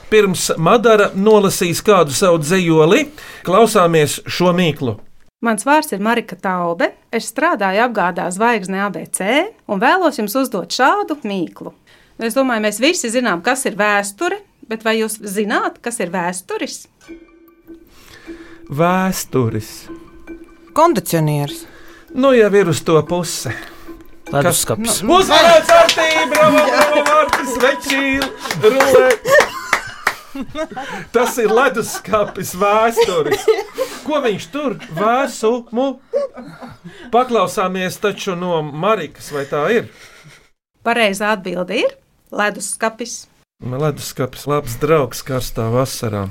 Pirms 0.09 0.47
Madara 0.57 1.11
nolasīs 1.13 1.83
kādu 1.85 2.15
savu 2.17 2.39
dzējoli, 2.41 3.03
klausāmies 3.45 4.19
šo 4.25 4.49
mīklu. 4.57 4.95
Mans 5.45 5.63
vārds 5.63 5.93
ir 5.95 6.01
Marika 6.03 6.35
Taube. 6.35 6.89
Es 7.15 7.29
strādāju 7.31 7.85
apgādā 7.85 8.25
zvaigznē 8.33 8.81
ABC 8.87 9.21
un 9.69 9.79
vēlos 9.79 10.17
jums 10.19 10.35
uzdot 10.41 10.73
šādu 10.75 11.19
mīklu. 11.23 11.71
Es 12.19 12.35
domāju, 12.35 12.65
mēs 12.65 12.81
visi 12.83 13.11
zinām, 13.13 13.39
kas 13.45 13.63
ir 13.69 13.77
vēsture, 13.79 14.41
bet 14.67 14.83
vai 14.83 14.97
jūs 14.99 15.21
zināt, 15.23 15.77
kas 15.79 16.01
ir 16.03 16.11
vēsturis? 16.11 16.81
Vēsturis. 18.69 19.71
Kondicionieris. 20.75 21.63
Nu, 22.17 22.33
jau 22.33 22.49
ir 22.57 22.73
uz 22.73 22.81
to 22.83 22.97
pusi. 23.07 23.53
Leduskapis. 24.29 24.99
Uzmanīts 25.05 25.71
ar 25.73 25.87
tīm, 25.93 26.29
bravo, 26.33 26.65
bravo, 26.67 27.05
vārtis, 27.07 27.55
večīli, 27.63 28.27
rulē. 28.65 29.07
Tas 31.15 31.37
ir 31.41 31.51
leduskapis 31.53 32.53
vēsturis. 32.59 33.45
Ko 34.05 34.21
viņš 34.23 34.47
tur 34.53 34.77
vēsumu? 34.97 35.87
Paklausāmies 37.13 37.99
taču 38.01 38.37
no 38.39 38.61
Marikas, 38.63 39.31
vai 39.35 39.45
tā 39.49 39.65
ir? 39.75 39.89
Pareizā 40.85 41.33
atbilde 41.35 41.81
ir 41.83 41.97
leduskapis. 42.31 43.25
Leduskapis 43.59 44.45
labs 44.47 44.77
draugs 44.79 45.25
karstā 45.27 45.67
vasarā. 45.73 46.29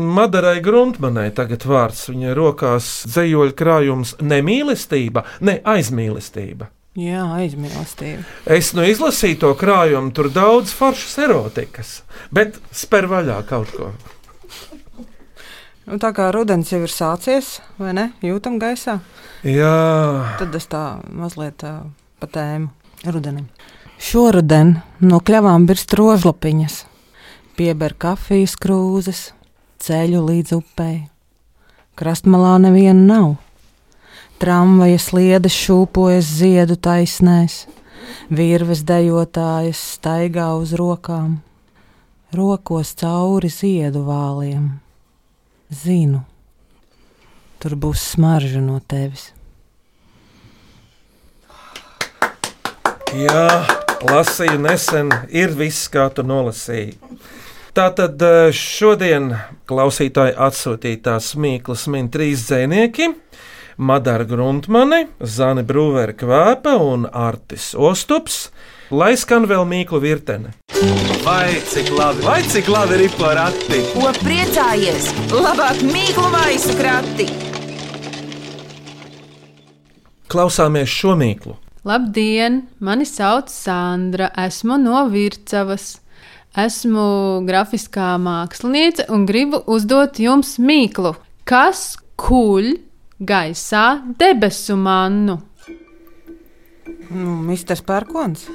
Madarai 0.00 0.60
Gruntmanai 0.64 1.28
tagad 1.36 1.66
vārds 1.68 2.06
viņai 2.08 2.34
rokās 2.38 2.90
dzējoļu 3.10 3.56
krājums 3.58 4.14
nemīlestība, 4.22 5.26
ne 5.44 5.58
aizmīlestība. 5.66 6.70
Jā, 7.00 7.22
aizmīlestība. 7.38 8.24
Es 8.50 8.72
nu 8.76 8.84
izlasīju 8.84 9.38
to 9.40 9.50
krājumu, 9.56 10.12
tur 10.12 10.28
daudz 10.34 10.72
foršas 10.76 11.16
erotikas, 11.24 11.92
bet 12.34 12.58
spēr 12.76 13.08
vaļā 13.08 13.38
kaut 13.48 13.72
ko. 13.72 13.92
Nu, 15.86 15.96
tā 16.02 16.10
kā 16.14 16.28
rudens 16.34 16.68
jau 16.70 16.82
ir 16.84 16.92
sācies, 16.92 17.56
vai 17.80 17.94
ne? 17.96 18.04
Jūtam 18.22 18.60
gaisā. 18.60 18.98
Jā, 19.46 20.36
Tad 20.38 20.54
es 20.58 20.68
tā 20.68 21.00
mazliet 21.08 21.64
uh, 21.64 21.86
pa 22.20 22.28
tēmu 22.28 23.08
rudenim. 23.08 23.46
Šoruden 24.00 24.76
no 25.00 25.20
kļavām 25.24 25.64
birst 25.68 25.94
rozlapiņas, 25.96 26.82
pieber 27.56 27.96
kafijas 27.96 28.58
krūzes, 28.60 29.30
ceļu 29.80 30.20
līdz 30.28 30.58
upei. 30.58 30.98
Krastmalā 31.96 32.58
neviena 32.60 33.00
nav. 33.00 33.30
Tramvaja 34.40 35.00
sliedes 35.00 35.56
šūpojas 35.56 36.28
ziedu 36.40 36.78
taisnēs, 36.80 37.66
virves 38.32 38.84
dejotājas 38.88 39.82
staigā 39.96 40.48
uz 40.56 40.72
rokām, 40.80 41.40
rokos 42.32 42.94
cauri 43.00 43.52
ziedu 43.52 44.06
vāliem. 44.06 44.70
Zinu, 45.70 46.24
tur 47.60 47.76
būs 47.84 48.08
smarža 48.14 48.64
no 48.64 48.80
tevis. 48.80 49.30
jā, 53.14 53.46
lasīju 54.06 54.58
nesen, 54.62 55.10
ir 55.28 55.54
viss, 55.56 55.88
kā 55.92 56.08
tu 56.14 56.24
nolasīji. 56.26 56.96
Tātad 57.74 58.22
eh, 58.26 58.50
šodien 58.54 59.30
klausītāji 59.70 60.34
atsūtītās 60.34 61.34
mīklas 61.38 61.86
min 61.90 62.10
trīs 62.10 62.48
dzēnieki. 62.48 63.12
Madara 63.76 64.24
Gruntmane, 64.24 65.06
Zane 65.22 65.62
Brūvera 65.66 66.14
Kvēpa 66.16 66.74
un 66.82 67.06
Artis 67.06 67.70
Ostups, 67.74 68.48
lai 68.90 69.14
skan 69.20 69.46
vēl 69.50 69.66
mīklu 69.68 70.00
virtene. 70.02 70.54
Vai 71.24 71.60
cik 71.68 71.90
labi, 71.92 72.24
vai 72.24 72.40
cik 72.42 72.68
labi 72.72 73.02
ir 73.04 73.14
porakti? 73.20 73.82
Ko 73.92 74.10
priecājies? 74.22 75.10
Labāk 75.34 75.82
mīklu 75.84 76.28
maisu 76.32 76.76
krati! 76.78 77.26
Klausāmies 80.30 80.88
šo 80.88 81.16
mīklu. 81.18 81.56
Labdien! 81.84 82.62
Mani 82.80 83.06
sauc 83.08 83.50
Sandra, 83.52 84.30
esmu 84.46 84.76
no 84.80 85.06
Vircavas. 85.12 85.98
Esmu 86.58 87.42
grafiskā 87.46 88.16
māksliniece 88.18 89.06
un 89.14 89.22
gribu 89.26 89.60
uzdot 89.70 90.18
jums 90.18 90.56
mīklu. 90.58 91.14
Kas 91.46 91.94
kuļ 92.18 92.72
gaisā 93.20 94.00
debesu 94.18 94.76
mannu? 94.76 95.38
Nu, 97.10 97.36
Misters 97.42 97.82
Pērkons 97.82 98.46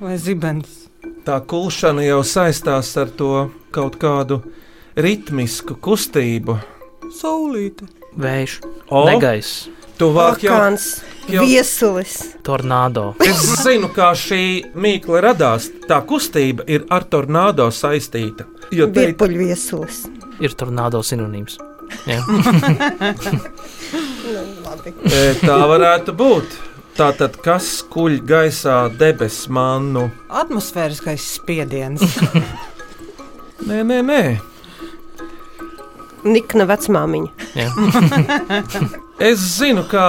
vai 0.00 0.16
Zibens? 0.18 0.84
Tā 1.26 1.40
kulšana 1.42 2.04
jau 2.06 2.20
saistās 2.26 2.92
ar 3.00 3.10
to 3.18 3.48
kaut 3.74 3.96
kādu 3.98 4.40
ritmisku 4.96 5.74
kustību. 5.82 6.58
Saulīte. 7.20 7.86
Vējš, 8.16 8.52
O, 8.88 9.02
negaiss, 9.04 9.66
tuvāk 9.98 10.38
jau 10.40 10.54
jau- 11.28 11.44
viesulis. 11.44 12.14
tornado. 12.42 13.14
Es 13.20 13.42
zinu, 13.62 13.88
kā 13.92 14.12
šī 14.16 14.72
mīkla 14.74 15.20
radās. 15.26 15.68
Tā 15.88 16.00
kustība 16.06 16.64
ir 16.66 16.86
ar 16.90 17.04
tornado 17.04 17.66
saistīta. 17.70 18.46
Jo 18.72 18.86
te 18.86 19.02
ir 19.02 19.06
Virpuļviesulis. 19.14 20.06
Ir 20.40 20.54
tornado 20.54 21.02
sinonīms. 21.02 21.58
Labi. 24.66 24.94
E, 25.16 25.34
Tā 25.42 25.58
varētu 25.70 26.14
būt. 26.16 26.56
Tātad, 26.96 27.36
kas 27.44 27.82
kuļ 27.92 28.20
gaisā 28.24 28.76
debesu 28.96 29.52
mannu? 29.52 30.06
Atmosfēriskais 30.32 31.26
spiediens. 31.36 32.00
Nē, 33.68 33.82
nē, 33.88 33.98
nē. 34.04 34.20
Nikna 36.26 36.66
vecmāmiņa. 36.68 37.30
Es 39.26 39.40
zinu, 39.56 39.80
kā 39.88 40.06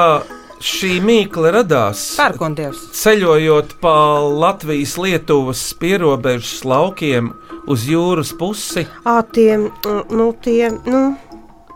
šī 0.60 0.98
mīkla 1.00 1.54
radās. 1.56 2.02
Pērkondievs. 2.20 2.90
Ceļojot 2.98 3.78
pa 3.80 3.94
Latvijas-Lietuvas 4.44 5.62
pierobežas 5.80 6.66
laukiem 6.68 7.32
uz 7.72 7.86
jūras 7.88 8.34
pusi. 8.36 8.84
Ā, 9.08 9.22
tie, 9.32 9.56
nu, 9.58 10.28
tie, 10.44 10.72
nu, 10.88 11.02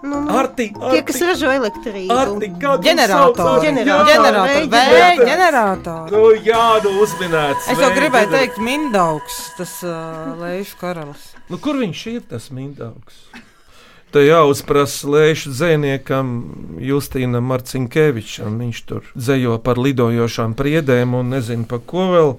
nu, 0.04 0.22
nu. 0.22 0.38
Arti, 0.38 0.70
Tie, 0.74 1.02
kas 1.08 1.22
ražo 1.26 1.52
elektrību. 1.54 2.16
Arti? 2.16 2.50
Ģenerātori. 2.88 3.68
Ģenerātori. 3.68 4.66
Vēja 4.72 5.12
ģenerātori. 5.22 6.16
Nu, 6.16 6.24
jā, 6.46 6.66
nu 6.86 6.96
uzminēts. 7.04 7.70
Es 7.74 7.82
jau 7.82 7.92
gribēju 7.96 8.34
teikt, 8.34 8.60
Mindaugs, 8.64 9.40
tas 9.60 9.78
uh, 9.86 10.34
lejušu 10.42 10.82
karalis. 10.82 11.32
Nu, 11.52 11.60
kur 11.62 11.80
viņš 11.82 12.04
ir 12.14 12.28
tas 12.32 12.52
mindaugs? 12.56 13.26
Te 14.12 14.26
jāuzprasa 14.26 15.08
lēšu 15.08 15.54
dzēniekam 15.54 16.32
Justīnam 16.84 17.46
Marcinkevičam. 17.48 18.58
Viņš 18.60 18.82
tur 18.90 19.06
dzējo 19.16 19.56
par 19.64 19.80
lidojošām 19.80 20.56
priedēm 20.60 21.16
un 21.16 21.32
nezinu 21.32 21.64
par 21.70 21.80
ko 21.88 22.10
vēl. 22.12 22.34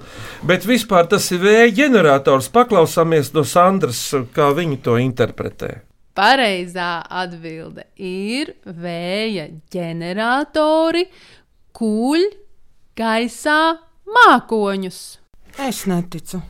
Bet 0.48 0.68
vispār 0.68 1.08
tas 1.08 1.30
ir 1.32 1.40
vēja 1.40 1.70
ģenerators. 1.80 2.50
Paklausāmies 2.52 3.32
no 3.32 3.46
Sandras, 3.48 4.04
kā 4.36 4.50
viņi 4.52 4.82
to 4.84 4.98
interpretē. 5.00 5.78
Pareizā 6.12 7.02
atbilde 7.08 7.86
ir 7.96 8.50
vēja 8.66 9.46
ģeneratori, 9.72 11.06
kuļ 11.76 12.24
gaisā 13.00 13.60
mākoņus. 14.12 14.98
Es 15.60 15.84
neticu. 15.88 16.42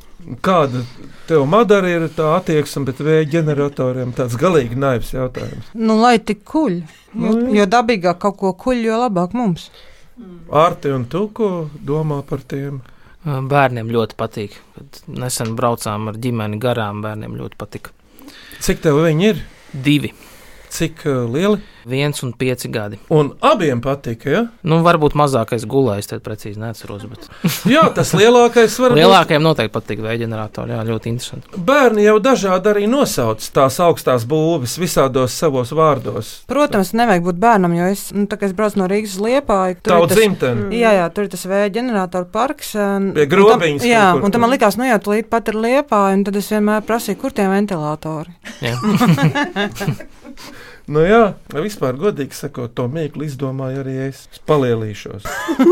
Kāda 0.43 0.85
tev 1.27 1.45
madara 1.51 1.89
ir 1.91 2.05
tā 2.15 2.29
attieksme 2.37 2.85
pret 2.87 3.01
vēja 3.03 3.29
ģeneratoriem? 3.37 4.13
Tas 4.15 4.35
galīgi 4.39 4.79
naivs 4.79 5.11
jautājums. 5.15 5.71
Nu, 5.75 5.97
lai 6.03 6.17
tik 6.23 6.45
kuļ. 6.47 6.77
Jo, 6.83 7.23
Nu, 7.23 7.33
jā. 7.51 7.55
jo 7.61 7.65
dabīgāk 7.69 8.19
kaut 8.23 8.39
ko 8.41 8.53
kuļ, 8.57 8.79
jo 8.87 8.99
labāk 9.03 9.35
mums. 9.37 9.67
Arti 10.55 10.93
un 10.95 11.05
tu, 11.11 11.27
ko 11.35 11.69
domā 11.85 12.23
par 12.27 12.41
tiem? 12.49 12.79
Bērniem 13.25 13.91
ļoti 13.93 14.17
patīk. 14.19 14.55
Kad 14.79 15.03
nesen 15.23 15.53
braucām 15.59 16.09
ar 16.11 16.17
ģimeni 16.23 16.59
garām, 16.63 17.03
bērniem 17.05 17.35
ļoti 17.39 17.59
patika. 17.61 17.93
Cik 18.63 18.81
tev 18.83 19.03
viņi 19.05 19.29
ir? 19.33 19.43
Divi. 19.73 20.13
Cik 20.69 21.05
uh, 21.07 21.25
lieli? 21.35 21.61
Viens 21.85 22.23
un 22.23 22.31
pieci 22.39 22.69
gadi. 22.71 22.99
Un 23.11 23.33
abiem 23.41 23.81
patika, 23.83 24.31
ja? 24.31 24.43
Nu, 24.63 24.79
varbūt 24.87 25.17
mazākais 25.19 25.65
gulējs, 25.67 26.07
tad 26.13 26.23
precīzi 26.23 26.61
neatceros. 26.63 27.07
Bet... 27.11 27.27
Jā, 27.75 27.83
tas 27.97 28.13
lielākais 28.15 28.77
var 28.83 28.95
būt. 28.95 29.01
Lielākajiem 29.01 29.43
noteikti 29.43 29.75
patīk 29.75 30.03
vēja 30.05 30.21
ģeneratori. 30.25 30.75
Jā, 30.77 30.85
ļoti 30.87 31.11
interesanti. 31.13 31.51
Bērni 31.59 32.05
jau 32.07 32.17
dažādi 32.23 32.71
arī 32.73 32.87
nosauc 32.91 33.43
tās 33.57 33.81
augstās 33.83 34.27
būves 34.31 34.77
visādos 34.79 35.35
savos 35.43 35.73
vārdos. 35.75 36.31
Protams, 36.51 36.93
nevajag 36.99 37.27
būt 37.27 37.41
bērnam, 37.43 37.75
jo 37.81 37.91
es, 37.93 38.07
nu, 38.15 38.29
tā 38.31 38.39
kā 38.39 38.47
es 38.51 38.55
braucu 38.57 38.79
no 38.83 38.87
Rīgas 38.91 39.19
Liepāju. 39.23 39.81
tur 39.83 39.97
Tavu 39.97 40.07
ir 40.07 40.15
tas- 40.15 40.21
dzimteni. 40.23 40.71
Jā, 40.79 40.95
jā, 41.01 41.09
tur 41.15 41.27
ir 41.27 41.33
tas 41.35 41.45
vēja 41.51 41.73
ģeneratoru 41.81 42.31
parks. 42.33 42.75
un- 42.79 43.11
Pie 43.17 43.27
un 43.27 43.29
tam- 43.29 43.35
grobiņas 43.39 43.89
Jā, 43.91 44.07
kaut 44.13 44.21
kur 44.23 44.31
un 44.31 44.37
tam 44.39 44.47
man 44.47 44.55
likās, 44.55 44.79
nu 44.79 44.87
jau 44.89 45.01
tūlīt 45.09 45.29
pat 45.33 45.49
ir 45.49 45.55
Liepāja, 45.67 46.15
un 46.15 46.25
tad 46.25 46.37
es 46.37 46.49
vienmēr 46.53 46.87
prasīju, 46.87 47.19
kur 47.21 47.31
tie 47.35 47.49
ventilatori. 47.51 48.31
Nu 50.91 51.05
jā, 51.07 51.35
vispār 51.55 51.95
godīgi 51.95 52.35
sakot, 52.35 52.73
to 52.75 52.89
mīklu 52.91 53.29
izdomāju 53.29 53.85
arī 53.85 53.95
es. 54.09 54.25
Es 54.35 54.43
palielīšos. 54.51 55.27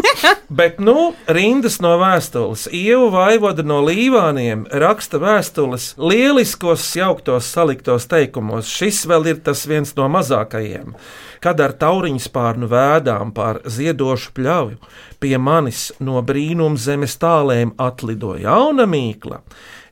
Bet, 0.61 0.79
nu, 0.83 1.13
rindas 1.27 1.81
no 1.83 1.97
vēstules. 1.99 2.69
Ieva 2.75 3.09
Vaivoda 3.15 3.65
no 3.67 3.81
Līvāniem 3.87 4.65
raksta 4.71 5.19
vēstules 5.23 5.93
lieliskos, 5.99 6.87
jauktos, 6.95 7.51
saliktos 7.51 8.07
teikumos. 8.11 8.71
Šis 8.71 9.03
vēl 9.11 9.33
ir 9.33 9.43
tas 9.47 9.65
viens 9.71 9.97
no 9.99 10.07
mazākajiem. 10.15 10.95
Kad 11.43 11.63
ar 11.65 11.75
tauriņu 11.81 12.23
spārnu 12.23 12.71
vēdām 12.71 13.35
pār 13.35 13.63
ziedošu 13.67 14.35
pļauju 14.37 14.79
pie 15.21 15.37
manis 15.43 15.89
no 16.01 16.23
brīnum 16.25 16.79
zemes 16.81 17.19
tālēm 17.21 17.75
atlidoja 17.81 18.47
jauna 18.47 18.87
mīkla. 18.91 19.43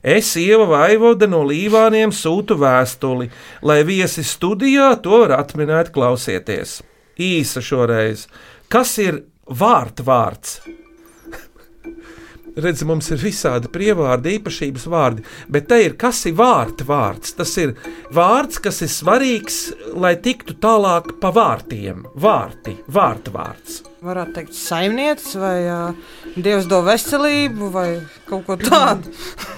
Es 0.03 0.31
ieva 0.39 0.63
vaivoda 0.69 1.27
no 1.27 1.41
līvāniem 1.43 2.13
sūtu 2.15 2.55
vēstuli, 2.59 3.27
lai 3.67 3.81
viesi 3.83 4.23
studijā 4.23 4.93
to 5.03 5.25
var 5.25 5.35
atminēt, 5.41 5.91
klausieties. 5.91 6.79
Īsa 7.19 7.59
šoreiz. 7.59 8.29
Kas 8.71 8.95
ir 9.03 9.25
vārtu 9.43 10.05
vārds? 10.07 10.61
Redz, 12.63 12.85
mums 12.87 13.11
ir 13.11 13.19
visādi 13.19 13.67
prievārdi, 13.73 14.37
īpašības 14.39 14.87
vārdi, 14.87 15.27
bet 15.51 15.67
te 15.67 15.81
ir 15.83 15.97
kas 15.99 16.23
ir 16.31 16.37
vārtu 16.39 16.87
vārds. 16.87 17.35
Tas 17.35 17.51
ir 17.59 17.75
vārds, 18.15 18.63
kas 18.63 18.79
ir 18.85 18.93
svarīgs, 18.95 19.59
lai 19.99 20.15
tiktu 20.15 20.55
tālāk 20.63 21.17
pa 21.19 21.33
vārtiem. 21.35 22.05
Vārti, 22.15 22.77
vārtu 22.87 23.35
vārds. 23.35 23.83
Varētu 23.99 24.37
teikt, 24.37 24.55
saimniecis 24.55 25.35
vai 25.35 25.55
uh, 25.67 26.11
dievs 26.39 26.71
do 26.71 26.79
veselību 26.87 27.73
vai 27.75 27.89
kaut 28.31 28.47
ko 28.47 28.55
tādu. 28.63 29.11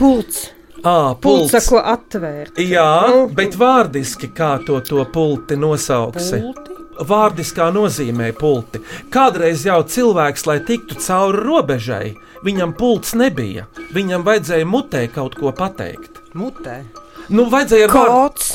Pults. 0.00 0.48
À, 0.82 1.14
Pults, 1.20 1.52
ar 1.52 1.64
ko 1.68 1.80
atvērt. 1.84 2.56
Jā, 2.64 3.28
bet 3.36 3.52
vārdiski 3.60 4.30
kā 4.32 4.54
to, 4.64 4.78
to 4.80 5.04
pulti 5.12 5.58
nosauksi? 5.60 6.38
Pulti? 6.40 6.76
Vārdiskā 7.10 7.66
nozīmē 7.72 8.30
pulti. 8.36 8.80
Kādreiz 9.12 9.66
jau 9.68 9.82
cilvēks, 9.84 10.46
lai 10.48 10.56
tiktu 10.64 10.96
cauri 11.04 11.44
robežai, 11.44 12.08
viņam 12.44 12.72
pults 12.80 13.12
nebija. 13.16 13.66
Viņam 13.92 14.24
vajadzēja 14.24 14.68
mutē 14.68 15.04
kaut 15.12 15.36
ko 15.36 15.52
pateikt. 15.52 16.22
Mutē. 16.32 16.80
Nu, 17.28 17.44
vajadzēja 17.52 17.90
ar 17.90 17.96
vārdu. 17.98 18.16
Kods. 18.16 18.50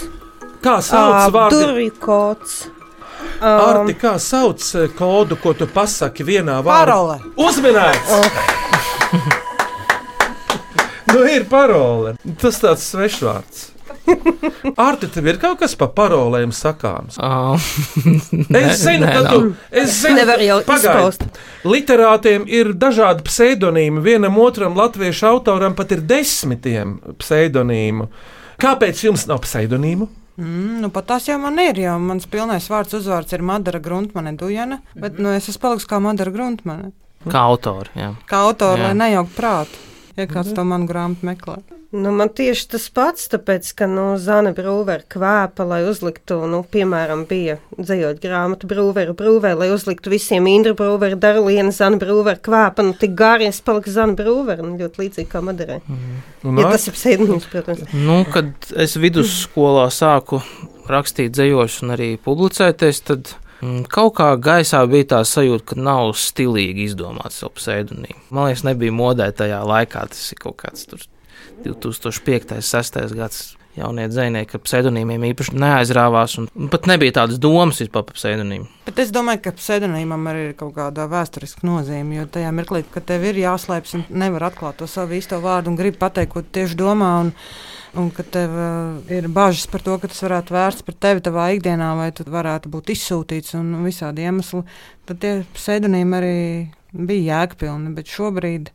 Kā 0.65 0.79
sauc 0.81 1.29
vārdu? 1.35 1.61
Durvju 1.61 1.93
kods. 2.01 2.57
Arti, 3.45 3.93
kā 4.01 4.15
sauc 4.21 4.65
eh, 4.81 4.89
kodu, 4.97 5.37
ko 5.37 5.53
tu 5.53 5.69
pasaki 5.69 6.25
vienā 6.25 6.57
vārdā? 6.65 6.89
Parole. 6.89 7.19
Uzminēts! 7.37 8.74
Nu, 11.15 11.23
ir 11.31 11.47
parole. 11.49 12.15
Tas 12.41 12.59
tāds 12.61 12.85
svešvārds. 12.91 13.71
Arti, 14.77 15.07
tev 15.09 15.25
ir 15.31 15.39
kaut 15.41 15.57
kas 15.63 15.73
par 15.77 15.89
parolēm 15.97 16.51
sakāms? 16.53 17.17
Uh, 17.17 17.55
Es 18.61 18.83
zinu, 18.83 19.07
ka 19.09 19.23
tu 19.31 19.39
es 19.73 19.95
zinu, 20.03 20.19
Nevar 20.19 20.41
jau 20.45 20.59
izpaust. 20.61 21.25
Literātiem 21.65 22.45
ir 22.49 22.73
dažādi 22.77 23.25
pseidonīmi. 23.25 24.03
Vienam 24.05 24.37
otram 24.41 24.77
latviešu 24.77 25.25
autoram 25.31 25.73
pat 25.77 25.95
ir 25.95 26.03
desmitiem 26.05 26.99
pseidonīmu. 27.21 28.09
Kāpēc 28.61 29.01
jums 29.07 29.25
nav 29.29 29.41
pseidonīmu? 29.45 30.07
Mm, 30.37 30.81
nu, 30.83 30.91
pat 30.91 31.07
tas 31.13 31.29
jau 31.29 31.37
man 31.39 31.57
ir, 31.63 31.77
jo 31.79 31.95
mans 32.03 32.27
pilnais 32.27 32.65
vārds 32.69 32.97
uzvārds 32.97 33.31
ir 33.33 33.43
Madara 33.45 33.79
Gruntmane 33.79 34.33
Dujana, 34.35 34.81
bet 34.99 35.15
nu, 35.17 35.31
es 35.31 35.47
esmu 35.47 35.63
palicis 35.63 35.87
kā 35.87 36.01
Madara 36.03 36.33
Gruntmane. 36.35 36.91
kā 37.25 37.41
autori. 37.47 37.89
Jā. 37.95 38.09
Kā 38.29 38.41
autora, 38.49 38.89
lai 38.89 38.97
nejaukt 38.99 39.31
prātu, 39.37 39.79
ja 40.17 40.27
kāds 40.29 40.53
to 40.55 40.65
manu 40.67 40.89
grāmatu 40.89 41.27
meklē. 41.27 41.59
Nu, 41.95 42.11
man 42.11 42.27
tieši 42.33 42.65
tas 42.73 42.87
pats, 42.91 43.29
tāpēc, 43.31 43.69
ka 43.77 43.85
nu, 43.87 44.03
Zana 44.19 44.51
Brūvera 44.55 45.05
kvēpa, 45.11 45.63
lai 45.69 45.79
uzliktu, 45.87 46.41
nu, 46.51 46.59
piemēram, 46.67 47.23
bija 47.29 47.55
dzējot 47.77 48.19
grāmatu 48.23 48.67
Brūvera 48.67 49.15
Brūvera, 49.15 49.55
lai 49.61 49.69
uzliktu 49.71 50.11
visiem 50.11 50.49
Indra 50.51 50.73
Brūvera, 50.75 51.15
Darliena, 51.15 51.71
Zana 51.75 51.99
Brūvera 52.01 52.41
kvēpa, 52.43 52.83
nu, 52.83 52.97
tik 52.99 53.15
gāri 53.15 53.47
es 53.47 53.61
paliku 53.63 53.93
Zana 53.95 54.17
Brūvera, 54.19 54.65
nu, 54.65 54.75
ļoti 54.81 55.05
līdzīgi 55.05 55.31
kā 55.31 55.43
Madarē. 55.45 55.79
Un 56.43 56.59
Ja 56.59 56.73
tas 56.73 56.89
ir 56.89 56.97
pseidonīms, 56.97 57.47
protams. 57.53 57.87
Nu, 57.95 58.19
kad 58.33 58.51
es 58.75 58.97
vidusskolā 58.99 59.87
sāku 59.93 60.41
rakstīt 60.91 61.37
dzējošus 61.37 61.85
un 61.85 61.95
arī 61.95 62.11
publicēties, 62.21 63.03
tad 63.07 63.31
mm, 63.31 63.44
kaut 63.89 64.15
kā 64.17 64.29
gaisā 64.41 64.81
bija 64.89 65.09
tā 65.15 65.21
sajūta, 65.27 65.65
ka 65.71 65.79
nav 65.79 66.13
stilīgi 66.19 66.89
izdomāt 66.89 67.35
savu 67.35 67.55
pseidonīmu. 67.59 68.27
Man 68.35 68.49
liekas, 68.49 68.65
nebija 68.67 68.95
modē 68.95 69.29
tajā 69.35 69.61
laikā. 69.65 70.07
Tas 70.11 70.31
ir 70.33 70.41
kaut 70.41 70.57
kāds 70.63 70.87
tur 70.89 71.05
2005. 71.65 72.57
un 72.57 72.65
2006. 72.65 73.15
gads. 73.15 73.43
Jaunie 73.75 74.05
dzinieki 74.07 74.55
ar 74.55 74.61
pseidonīmiem 74.63 75.25
īpaši 75.33 75.57
neaizrāvās, 75.59 76.37
un 76.39 76.69
pat 76.71 76.87
nebija 76.87 77.17
tādas 77.17 77.39
domas 77.43 77.81
vispār 77.83 78.05
par 78.07 78.15
pseidonīmu. 78.15 78.69
Bet 78.87 79.01
es 79.03 79.11
domāju, 79.11 79.41
ka 79.43 79.55
pseidonīmam 79.57 80.29
arī 80.31 80.49
ir 80.49 80.57
kaut 80.59 80.75
kāda 80.77 81.09
vēsturiska 81.11 81.67
nozīme, 81.67 82.21
jo 82.21 82.27
tajā 82.31 82.53
mirklī, 82.55 82.85
kad 82.93 83.07
tev 83.09 83.25
ir 83.27 83.41
jāslēpjas 83.41 83.97
un 83.99 84.05
nevar 84.23 84.47
atklāt 84.47 84.79
to 84.79 84.87
savu 84.87 85.17
īsto 85.19 85.41
vārdu 85.43 85.73
un 85.73 85.79
grib 85.79 85.99
pateikt, 85.99 86.31
ko 86.31 86.45
tieši 86.45 86.79
domā. 86.79 87.15
Un, 87.25 87.33
Un 87.95 88.09
ka 88.11 88.25
tev 88.27 88.51
uh, 88.51 88.97
ir 89.07 89.29
bažas 89.31 89.69
par 89.71 89.79
to, 89.79 89.93
ka 90.01 90.09
tas 90.11 90.19
varētu 90.25 90.51
vērsts 90.51 90.83
pret 90.83 90.97
tevi 90.99 91.21
savā 91.23 91.45
ikdienā, 91.55 91.93
vai 91.95 92.09
tu 92.11 92.25
varētu 92.27 92.67
būt 92.73 92.91
izsūtīts 92.91 93.55
un 93.55 93.69
visādi 93.85 94.25
iemesli, 94.27 94.65
tad 95.07 95.21
tie 95.23 95.31
pseidonīmi 95.55 96.17
arī 96.17 96.33
bija 96.91 97.39
jēgpilni. 97.39 97.93
Bet 97.95 98.11
šobrīd 98.11 98.73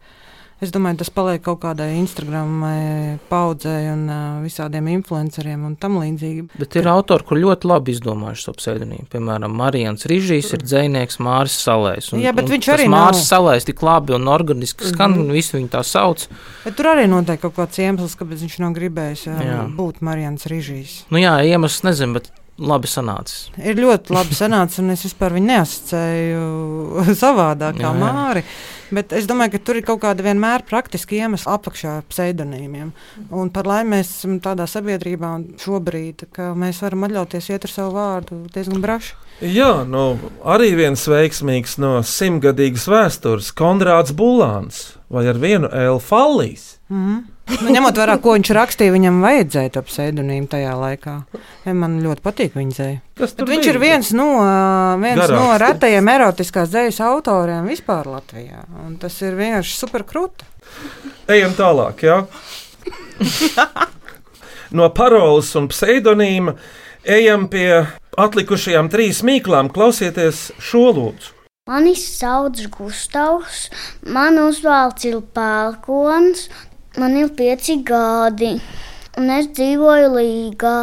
Es 0.60 0.68
domāju, 0.74 0.98
tas 1.00 1.08
paliek 1.08 1.40
kaut 1.40 1.62
kādai 1.62 1.94
Instagram 1.96 2.64
eh, 2.68 3.12
paudzei 3.30 3.86
un 3.88 4.02
uh, 4.12 4.40
visādiem 4.44 4.90
influenceriem 4.92 5.62
un 5.64 5.76
tam 5.80 5.96
līdzīgi. 6.02 6.50
Bet 6.60 6.76
ir 6.76 6.88
autori, 6.92 7.24
kur 7.24 7.40
ļoti 7.40 7.70
labi 7.70 7.94
izdomājuši 7.94 8.44
savu 8.44 8.60
pseidonīmu. 8.60 9.06
Piemēram, 9.12 9.54
Marijans 9.56 10.04
Rīžīs 10.10 10.50
ir 10.52 10.64
dzinieks 10.66 11.16
Māris 11.24 11.56
Salējs. 11.64 12.10
Jā, 12.20 12.34
bet 12.36 12.52
viņš 12.52 12.68
arī 12.74 12.90
Māris 12.92 13.22
nav- 13.22 13.30
Salējs 13.30 13.70
tik 13.70 13.80
labi 13.86 14.18
un 14.18 14.28
organiski 14.28 14.90
skan, 14.92 15.14
mm 15.14 15.22
-hmm. 15.22 15.38
visi 15.40 15.56
viņu 15.56 15.70
tā 15.72 15.80
sauc. 15.80 16.26
Bet 16.66 16.76
tur 16.76 16.92
arī 16.92 17.08
noteikti 17.08 17.46
kaut 17.46 17.56
kāds 17.56 17.80
iemesls, 17.80 18.18
kāpēc 18.20 18.44
viņš 18.44 18.58
nav 18.60 18.76
gribējis 18.76 19.26
uh, 19.32 19.40
Jā. 19.40 19.64
būt 19.80 20.04
Marijans 20.04 20.44
Rīžīs. 20.44 21.04
Nu 21.08 21.24
jā, 21.24 21.40
iemesls 21.40 21.82
nezinu, 21.88 22.20
bet 22.20 22.28
labi 22.60 22.90
sanācis. 22.90 23.48
Ir 23.58 23.80
ļoti 23.80 24.12
labi 24.14 24.36
sanācis, 24.36 24.80
un 24.82 24.92
es 24.94 25.04
vispār 25.06 25.34
viņu 25.36 25.48
neasociēju 25.50 27.14
savādāk 27.22 27.80
kā 27.80 27.86
Jā, 27.86 27.94
jā. 27.94 28.00
Māri. 28.00 28.44
Bet 28.90 29.12
es 29.14 29.26
domāju, 29.30 29.54
ka 29.54 29.60
tur 29.68 29.78
ir 29.78 29.86
kaut 29.86 30.00
kāda 30.02 30.24
vienmēr 30.26 30.64
praktiska 30.66 31.14
iemesla 31.14 31.54
apakšā 31.58 31.92
pseidonīmiem. 32.10 32.90
Un 33.30 33.50
par 33.54 33.68
laimi 33.70 33.94
mēs 33.94 34.10
esam 34.16 34.40
tādā 34.42 34.66
sabiedrībā 34.70 35.30
šobrīd, 35.62 36.26
ka 36.34 36.50
mēs 36.58 36.82
varam 36.82 37.06
atļauties 37.06 37.52
iet 37.52 37.68
ar 37.68 37.74
savu 37.74 37.94
vārdu 37.94 38.40
diezgan 38.50 38.82
braši. 38.82 39.14
Jā, 39.46 39.84
nu, 39.88 40.18
arī 40.44 40.74
viens 40.76 41.06
veiksmīgs 41.08 41.78
no 41.80 42.00
simtgadīgas 42.04 42.88
vēstures- 42.90 43.54
Konrāds 43.60 44.12
Bulāns 44.12 44.96
vai 45.08 45.26
ar 45.30 45.38
vienu 45.38 45.70
Elfalīs. 45.70 46.76
Mhm. 46.90 47.22
Nu, 47.50 47.72
ņemot 47.74 47.96
vērā, 47.98 48.14
ko 48.22 48.34
viņš 48.36 48.50
rakstīja, 48.56 48.92
viņam 48.94 49.20
vajadzēja 49.24 49.72
to 49.74 49.82
pseidonīmu 49.88 50.48
tajā 50.52 50.74
laikā. 50.78 51.14
Ja 51.66 51.74
Man 51.76 51.98
ļoti 52.04 52.24
patīk 52.24 52.56
viņa 52.58 52.76
dzēja. 52.76 52.98
Viņš 53.20 53.34
bija? 53.48 53.72
ir 53.72 53.78
viens 53.82 54.10
no, 54.16 54.28
ā, 54.44 54.52
viens 55.02 55.18
Garāks. 55.20 55.36
no 55.36 55.56
retajiem 55.60 56.10
erotiskās 56.14 56.70
dzējas 56.72 57.00
autoriem 57.08 57.66
vispār 57.68 58.08
Latvijā. 58.10 58.62
Un 58.86 58.94
tas 59.02 59.16
ir 59.26 59.34
vienkārši 59.38 59.76
superkrūti. 59.80 60.46
Ejam 61.34 61.56
tālāk. 61.58 62.06
Jā. 62.06 62.22
No 64.70 64.86
paroles 64.94 65.48
un 65.58 65.64
pseidonīma 65.66 66.52
ejam 67.02 67.48
pie 67.50 67.80
atlikušajām 68.22 68.86
trīs 68.92 69.18
mīklām. 69.26 69.66
Klausieties 69.74 70.52
šo 70.62 70.84
lūdzu. 70.94 71.32
Mani 71.70 71.96
sauc 71.98 72.58
Gustavs, 72.76 73.64
man 74.06 74.38
uzvalds 74.42 75.04
ir 75.06 75.18
pērkons, 75.34 76.46
man 76.98 77.16
ir 77.16 77.28
pieci 77.36 77.80
gadi. 77.86 78.54
Un 79.18 79.30
es 79.34 79.48
dzīvoju 79.56 80.10
Līgā, 80.14 80.74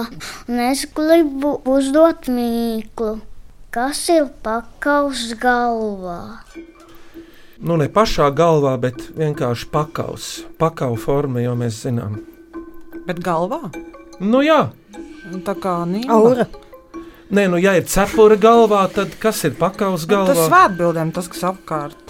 un 0.52 0.60
es 0.68 0.84
gribu 0.94 1.56
uzdot 1.66 2.28
mīklu. 2.28 3.18
Kas 3.72 4.02
ir 4.12 4.28
pakaus 4.44 5.32
galvā? 5.40 6.44
Nu, 7.58 7.78
ne 7.80 7.88
pašā 7.90 8.28
galvā, 8.38 8.76
bet 8.80 9.00
vienkārši 9.18 9.70
pakaus. 9.74 10.28
Pakau 10.60 10.96
forma, 11.00 11.42
jo 11.42 11.56
mēs 11.58 11.80
zinām. 11.88 12.20
Bet 13.08 13.24
galvā? 13.24 13.64
Nu, 14.20 14.44
jā. 14.46 14.68
Un 15.32 15.42
Tā 15.44 15.56
kā. 15.60 15.80
Aura. 16.14 16.46
Nē, 17.28 17.48
nu, 17.52 17.58
ja 17.60 17.74
ir 17.76 17.88
cepura 17.90 18.38
galvā, 18.40 18.86
tad 18.94 19.16
kas 19.20 19.42
ir 19.48 19.56
pakaus 19.60 20.06
Nu, 20.08 20.24
Tas 20.26 20.36
galvā? 20.38 20.46
svētbildēm, 20.48 21.12
tas, 21.16 21.28
kas 21.28 21.44
apkārt. 21.50 22.07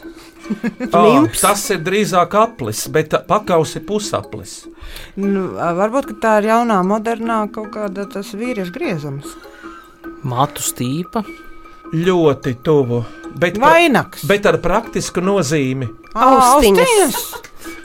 Nimps. 0.94 1.42
tas 1.44 1.64
ir 1.74 1.82
drīzāk 1.86 2.36
aplis, 2.40 2.86
bet 2.94 3.10
tā 3.14 3.20
pakaus 3.28 3.76
ir 3.80 3.84
pusaplis. 3.88 4.62
Nu, 5.20 5.50
varbūt 5.58 6.12
ka 6.12 6.16
tā 6.24 6.34
ir 6.42 6.50
jaunā, 6.52 6.80
modernā 6.88 7.42
kaut 7.54 7.72
kāda 7.76 8.06
tas 8.12 8.32
vīriešu 8.38 8.74
griezums. 8.76 9.36
Matu 10.28 10.64
stīpa. 10.64 11.24
Ļoti 11.94 12.56
tuvu. 12.66 13.04
Bet, 13.40 13.58
Vainags. 13.62 14.24
bet 14.28 14.46
ar 14.50 14.58
praktisku 14.64 15.22
nozīmi. 15.24 15.88
Austiņas. 16.18 17.20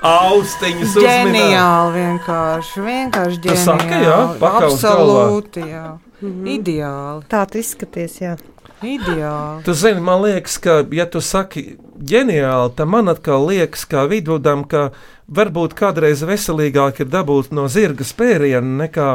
Austiņas. 0.02 0.94
Ģeniāli 0.98 1.92
vienkārši. 1.98 2.82
Vienkārši 2.86 3.42
Tas 3.44 3.64
saka, 3.68 3.84
ģeniāli. 3.84 4.08
jā, 4.08 4.16
pakaus 4.40 4.78
Absolūti, 4.80 5.66
jā. 5.70 5.84
Mhm. 6.22 6.48
Ideāli. 6.56 7.22
Tā 7.30 7.44
tu 7.50 7.58
izskaties, 7.62 8.16
jā. 8.22 8.36
Ideāli. 8.82 9.62
Tu 9.64 9.74
zini, 9.78 10.00
man 10.02 10.22
liekas, 10.24 10.58
ka, 10.62 10.80
ja 10.90 11.06
tu 11.06 11.20
saki 11.22 11.76
ģeniāli, 12.02 12.72
tad 12.76 12.88
man 12.90 13.08
atkal 13.12 13.46
liekas, 13.48 13.84
kā 13.86 14.04
vidudam, 14.10 14.64
ka 14.68 14.90
varbūt 15.32 15.76
kādreiz 15.78 16.24
veselīgāk 16.26 17.00
ir 17.04 17.10
dabūt 17.12 17.52
no 17.54 17.68
zirga 17.72 18.04
spēriena 18.04 18.84
nekā 18.86 19.08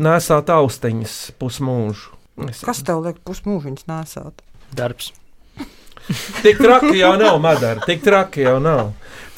nesāt 0.00 0.48
austiņas 0.50 1.18
pusmūžu. 1.40 2.16
Es- 2.48 2.64
Kas 2.64 2.80
tev 2.82 3.02
liek 3.04 3.18
pusmūžiņas 3.28 3.84
nesāt? 3.90 4.40
Darbs. 4.74 5.12
Tik 6.44 6.58
traki 6.58 6.96
jau 6.98 7.14
nav, 7.20 7.38
Madara. 7.42 7.84
Tik 7.86 8.02
traki 8.04 8.46
jau 8.46 8.58
nav. 8.62 8.90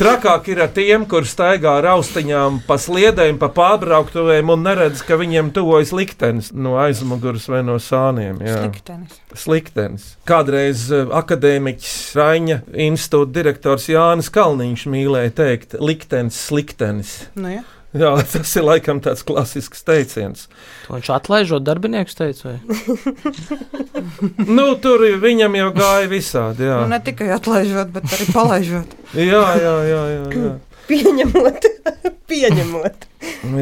Trakāk 0.03 0.49
ir 0.49 0.59
ar 0.65 0.71
tiem, 0.73 1.05
kur 1.07 1.27
staigā 1.29 1.75
ar 1.79 1.87
austiņām 1.93 2.63
pa 2.67 2.79
sliedēm, 2.81 3.37
pa 3.39 3.51
pārbrauktuvēm 3.55 4.49
un 4.55 4.65
neredz, 4.65 5.03
ka 5.07 5.19
viņiem 5.21 5.53
tuvojas 5.55 5.93
liktenis 5.95 6.49
no 6.57 6.79
aizmugures 6.81 7.45
vai 7.53 7.61
no 7.67 7.77
sāniem. 7.83 8.41
Jā. 8.43 8.63
Sliktenis. 8.65 9.21
Sliktenis. 9.45 10.09
Kādreiz 10.29 10.89
eh, 10.97 11.13
akadēmiķis 11.21 11.95
Raņa 12.19 12.59
institūta 12.89 13.37
direktors 13.37 13.87
Jānis 13.93 14.33
Kalniņš 14.33 14.89
mīlēja 14.91 15.37
teikt, 15.43 15.79
liktenis, 15.79 16.41
sliktenis. 16.49 17.15
Nu, 17.37 17.53
ja. 17.53 17.63
Jā, 17.93 18.11
tas 18.33 18.49
ir 18.57 18.65
laikam 18.65 19.03
tāds 19.05 19.21
klasisks 19.29 19.83
teiciens. 19.85 20.47
To 20.87 20.97
viņš 20.97 21.11
atlaižot 21.13 21.65
darbiniekus 21.67 22.17
teica, 22.17 22.55
vai? 22.55 22.59
Nu, 24.57 24.73
tur 24.81 25.03
viņam 25.21 25.57
jau 25.59 25.69
gāja 25.77 26.09
visādi. 26.11 26.65
Jā, 26.69 26.79
Nu, 26.85 26.91
ne 26.95 27.01
tikai 27.05 27.31
atlaižot, 27.37 27.93
bet 27.95 28.09
arī 28.17 28.27
palaižot. 28.33 28.95
jā, 29.17 29.43
jā. 29.61 29.75
jā, 29.89 30.03
jā, 30.13 30.23
jā. 30.37 30.55
Pieņemot, 30.89 31.67
pieņemot. 32.31 33.05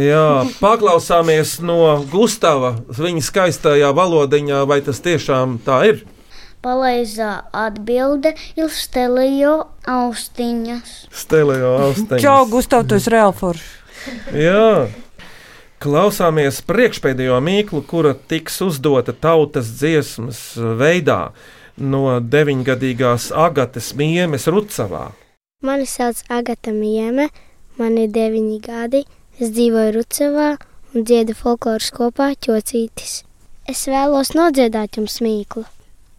Jā, 0.00 0.22
paklausāmies 0.62 1.58
no 1.66 1.76
Gustava 2.10 2.76
viņa 2.96 3.26
skaistajā 3.26 3.90
valodiņā, 3.96 4.62
vai 4.70 4.80
tas 4.86 5.02
tiešām 5.04 5.58
tā 5.66 5.82
ir. 5.90 6.00
Pareizā 6.60 7.38
atbilde 7.56 8.34
ir 8.56 8.68
stelio 8.72 9.52
austiņas. 9.88 10.90
Stelio 11.16 11.70
austiņas. 11.86 12.20
Čau, 12.24 12.42
Gustav, 12.52 12.84
tu 12.88 12.98
esi 12.98 13.12
reāli 13.14 13.36
foršs. 13.38 13.68
Jā. 14.34 14.88
Klausāmies 15.80 16.60
priekšpēdējo 16.68 17.38
mīklu, 17.40 17.80
kura 17.88 18.12
tiks 18.12 18.58
uzdota 18.66 19.14
tautas 19.16 19.70
dziesmas 19.80 20.40
veidā 20.56 21.30
no 21.80 22.18
deviņgadīgās 22.20 23.30
Agatas 23.32 23.94
Miemes 23.96 24.44
Rucavā. 24.52 25.06
Mani 25.64 25.88
sauc 25.88 26.20
Agata 26.28 26.74
Mieme, 26.76 27.30
man 27.80 27.96
ir 28.00 28.12
deviņi 28.12 28.58
gadi, 28.64 29.02
es 29.40 29.54
dzīvoju 29.56 29.94
Rucavā 29.96 30.50
un 30.92 31.06
dziedu 31.08 31.36
folkloras 31.38 31.88
kopā 31.96 32.34
ķocītis. 32.36 33.22
Es 33.68 33.86
vēlos 33.88 34.34
nodziedāt 34.36 34.98
jums 34.98 35.20
mīklu. 35.24 35.64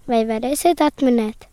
Vai 0.09 0.23
varēsiet 0.25 0.81
atminēt? 0.81 1.45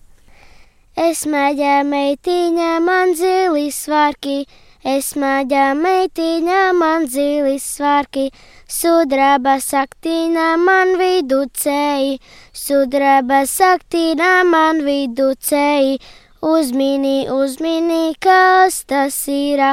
Es 0.99 1.27
mēģināju 1.31 1.89
meitiņā 1.93 2.71
man 2.83 3.13
zili 3.19 3.69
svārki, 3.75 4.47
es 4.89 5.11
mēģināju 5.21 5.77
meitiņā 5.83 6.61
man 6.77 7.07
zili 7.13 7.59
svārki, 7.61 8.29
sudraba 8.69 9.59
saktīnā 9.61 10.49
man 10.63 10.95
viducēji, 11.01 12.19
sudraba 12.57 13.43
saktīnā 13.49 14.33
man 14.49 14.83
viducēji, 14.87 15.99
uzmini, 16.41 17.19
uzmini, 17.33 18.15
kas 18.23 18.83
tas 18.89 19.19
ir, 19.33 19.65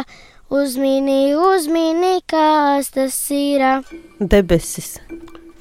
uzmini, 0.51 1.35
uzmini, 1.39 2.17
kas 2.27 2.91
tas 2.95 3.19
ir. 3.31 3.65
Debesis. 4.19 4.97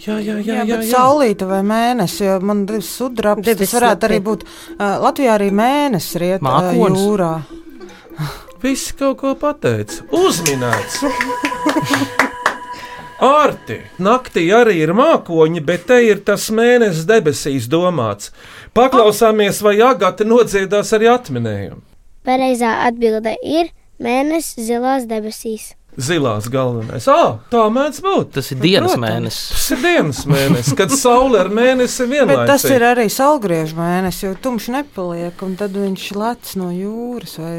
Jā, 0.05 0.19
jā, 0.21 0.37
Jā, 0.45 0.65
jā, 0.69 0.77
bet 0.77 0.91
saulīte 0.91 1.47
vai 1.49 1.63
mēnesis, 1.65 2.27
jo 2.27 2.39
man 2.45 2.67
ir 2.69 2.83
sudrabs. 2.85 3.41
Tas 3.41 3.55
Debesis 3.55 3.79
varētu 3.79 4.09
arī 4.11 4.19
būt. 4.27 4.43
Uh, 4.75 4.99
Latvijā 5.07 5.39
arī 5.39 5.49
mēnesis 5.55 6.19
riet 6.21 6.45
uh, 6.45 6.75
jūrā. 6.77 7.37
Viss 8.65 8.95
kaut 8.97 9.19
ko 9.21 9.35
pateica. 9.37 10.07
Uzminēts! 10.17 11.03
Ārti! 13.25 13.77
Naktī 14.01 14.47
arī 14.57 14.79
ir 14.87 14.95
mākoņi, 14.97 15.61
bet 15.69 15.85
te 15.91 15.99
ir 16.07 16.23
tas 16.25 16.47
mēnesis 16.49 17.05
debesīs 17.09 17.69
domāts. 17.69 18.33
Paklausāmies, 18.73 19.61
vai 19.67 19.77
Agate 19.85 20.25
nodziedās 20.25 20.95
arī 20.97 21.13
atminējumu. 21.13 21.83
Pareizā 22.25 22.73
atbilde 22.89 23.37
ir 23.45 23.69
mēnesis 24.01 24.65
zilās 24.71 25.05
debesīs. 25.13 25.75
Zilās 26.01 26.49
galvenais. 26.51 27.05
Ah, 27.09 27.37
tā 27.53 27.65
mēdz 27.71 28.01
būt. 28.03 28.31
Tas 28.35 28.51
ir 28.51 28.59
dienas 28.59 28.95
Protams. 28.97 29.05
mēnesis. 29.05 29.49
Tas 29.55 29.67
ir 29.71 29.83
dienas 29.85 30.23
mēnesis, 30.27 30.77
kad 30.77 30.91
saule 30.91 31.39
ar 31.39 31.49
mēnesi 31.55 32.03
Bet 32.09 32.13
vienlaicīgi. 32.15 32.47
tas 32.51 32.65
ir 32.71 32.83
arī 32.83 33.07
saulgriežu 33.15 33.77
mēnesis, 33.79 34.23
jo 34.27 34.33
tumšs 34.43 34.71
nepaliek, 34.75 35.43
un 35.47 35.55
tad 35.61 35.71
viņš 35.79 36.07
lec 36.19 36.55
no 36.59 36.71
jūras 36.75 37.39
vai, 37.39 37.55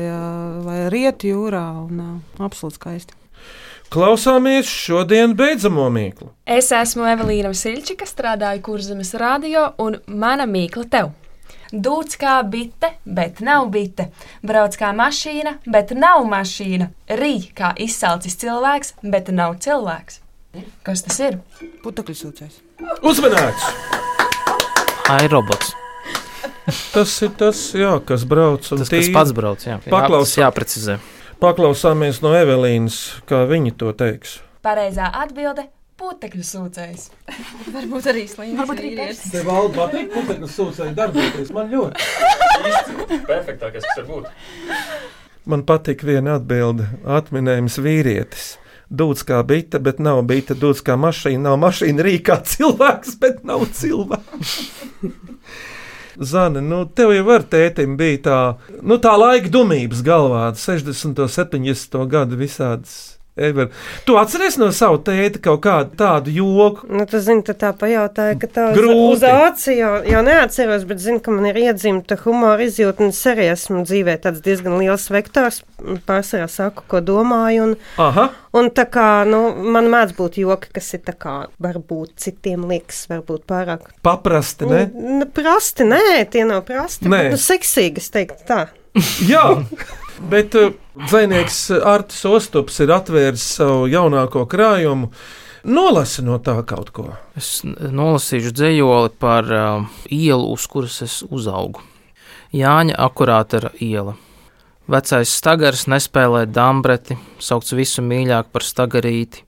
vai 0.68 0.80
riet 0.92 1.24
jūrā 1.24 1.64
un 1.86 2.22
absolūti 2.40 2.76
skaisti. 2.82 3.14
Klausāmies 3.94 4.68
šodien 4.68 5.36
beidzamo 5.38 5.86
mīklu. 5.94 6.32
Es 6.46 6.72
esmu 6.76 7.06
Evelīna 7.08 7.54
Silčika, 7.56 8.04
strādāju 8.10 8.64
Kurzemes 8.66 9.14
radio, 9.14 9.70
un 9.80 10.00
mana 10.08 10.48
mīkla 10.50 10.90
tev. 10.90 11.14
Dūts 11.74 12.18
kā 12.22 12.36
bite, 12.46 12.92
bet 13.06 13.40
nav 13.42 13.70
bite. 13.74 14.10
Brauc 14.46 14.76
kā 14.78 14.92
mašīna, 14.96 15.58
bet 15.66 15.92
nav 15.98 16.26
mašīna. 16.30 16.90
Rīj 17.10 17.50
kā 17.58 17.74
izsalcis 17.82 18.38
cilvēks, 18.42 18.94
bet 19.04 19.32
nav 19.34 19.58
cilvēks. 19.66 20.22
Kas 20.86 21.02
tas 21.04 21.18
ir? 21.20 21.40
Putekļu 21.84 22.16
sūcējs. 22.16 22.62
Uzmanīts! 23.04 23.66
Ai, 25.10 25.26
robots. 25.30 25.74
Tas 26.94 27.12
ir 27.22 27.34
tas, 27.38 27.60
jā, 27.78 27.92
kas 28.08 28.24
brauc 28.26 28.64
un 28.74 28.80
Tas, 28.82 28.90
kas 28.90 29.06
tīri. 29.06 29.14
pats 29.14 29.34
brauc, 29.38 29.62
jā. 29.68 29.76
Jā, 29.84 29.92
Paklaus, 29.92 30.32
tas 30.32 30.40
jāprecizē. 30.42 30.96
Paklausāmies 31.42 32.22
no 32.24 32.32
Evelīnas, 32.34 32.96
kā 33.30 33.44
viņa 33.50 33.76
to 33.78 33.92
teiks. 33.94 34.40
Pareizā 34.66 35.12
atbilde- 35.14 35.68
putekļu 36.00 36.44
sūcējs. 36.46 37.08
Varbūt 37.76 38.10
arī 38.12 38.26
slīdums. 38.30 38.60
Varbūt 38.62 38.82
arī 38.84 38.92
vērts. 39.00 39.30
Tev 39.34 39.48
valda 39.50 39.78
patīk, 39.80 40.12
putekļu 40.14 40.50
sūcēji 40.52 40.98
darboties. 40.98 41.54
Man 41.56 41.72
ļoti. 41.72 42.10
Perfektākais, 43.30 43.86
kas 43.86 44.02
var 44.02 44.10
būt. 44.10 44.30
Man 45.46 45.66
patīk 45.68 46.04
viena 46.06 46.40
atbilde- 46.40 46.90
atminējums 47.20 47.80
vīrietis. 47.86 48.56
Dūts 48.90 49.26
kā 49.26 49.40
bite, 49.46 49.80
bet 49.82 50.00
nav 50.00 50.22
bite. 50.30 50.54
Dūts 50.58 50.84
kā 50.86 50.98
mašīna, 51.00 51.48
nav 51.48 51.58
mašīna. 51.62 52.06
Rīk 52.06 52.28
kā 52.30 52.40
cilvēks, 52.46 53.18
bet 53.22 53.44
nav 53.48 53.66
cilvēks. 53.74 54.60
Zani, 56.32 56.62
nu, 56.64 56.86
tev 56.86 57.12
jau 57.12 57.26
ar 57.34 57.44
tētim 57.44 57.98
bija 58.00 58.20
tā, 58.24 58.38
nu, 58.82 58.96
tā 59.04 59.18
laika 59.20 59.50
dumības 59.52 60.00
galvā, 60.06 60.46
60, 60.56 61.26
70 61.28 62.06
gadu 62.08 62.40
visādas. 62.40 63.15
Ever. 63.36 63.68
Tu 64.08 64.16
atceries 64.16 64.56
no 64.56 64.70
sava 64.72 64.96
tēta 65.04 65.42
kaut 65.44 65.60
kādu 65.66 65.98
tādu 66.00 66.32
joku? 66.32 66.86
Nu, 66.88 67.04
tu 67.10 67.20
zini, 67.20 67.44
tu 67.44 67.52
tā 67.52 67.74
pajautāja, 67.76 68.38
ka 68.40 68.48
tā 68.48 68.68
uz, 68.72 68.78
Grūti. 68.78 69.10
uz 69.12 69.26
aci 69.28 69.76
jau, 69.76 69.90
jau 70.08 70.22
neatceros, 70.24 70.86
bet 70.88 71.02
zinu, 71.04 71.20
ka 71.20 71.34
man 71.36 71.50
ir 71.50 71.60
iedzimta 71.66 72.16
humora 72.22 72.64
izjūta, 72.64 73.04
un 73.04 73.12
es 73.12 73.20
arī 73.28 73.50
esmu 73.52 73.82
dzīvē 73.84 74.16
tāds 74.24 74.40
diezgan 74.46 74.78
liels 74.80 75.10
vektors. 75.12 75.60
Pārsvarā 76.08 76.48
saku, 76.48 76.86
ko 76.88 77.02
domāju, 77.04 77.66
un, 77.68 77.76
Aha. 78.00 78.30
un 78.56 78.72
tā 78.72 78.88
kā, 78.88 79.10
nu, 79.28 79.42
man 79.76 79.92
mēdz 79.92 80.16
būt 80.16 80.40
joki, 80.40 80.72
kas 80.80 80.94
ir 80.96 81.04
tā 81.04 81.18
kā, 81.20 81.36
varbūt 81.60 82.16
citiem 82.24 82.64
liekas, 82.72 83.04
varbūt 83.12 83.44
pārāk. 83.52 83.92
Paprasti, 84.06 84.72
ne? 84.72 84.86
Nu, 84.96 85.28
prasti, 85.28 85.84
nē, 85.92 86.24
tie 86.32 86.48
nav 86.48 86.64
prasti. 86.72 87.12
Nē. 87.12 87.26
bet, 87.28 87.36
Nu, 87.36 87.44
seksīgi, 87.44 88.00
es 88.00 88.10
teiktu 88.16 88.48
tā. 88.48 88.62
Jā, 89.28 89.44
bet 90.30 90.56
dzinieks 90.96 91.72
Artis 91.84 92.26
Ostops 92.30 92.80
ir 92.84 92.94
atvēris 92.96 93.46
savu 93.58 93.90
jaunāko 93.92 94.46
krājumu. 94.50 95.12
Nolasi 95.66 96.22
no 96.22 96.38
tā 96.38 96.60
kaut 96.68 96.92
ko. 96.94 97.08
Es 97.34 97.64
nolasīšu 97.66 98.52
dzējoli 98.54 99.10
par 99.20 99.50
uh, 99.50 99.88
ielu, 100.14 100.52
uz 100.54 100.68
kuras 100.70 101.00
es 101.02 101.24
uzaugu. 101.26 101.82
Jāņa 102.54 103.00
akurāta 103.02 103.72
iela. 103.82 104.14
Vecais 104.86 105.32
stagars 105.34 105.88
nespēlē 105.90 106.44
dambreti, 106.46 107.18
saukts 107.42 107.74
visu 107.74 108.04
mīļāk 108.06 108.52
par 108.54 108.62
stagarīti. 108.62 109.42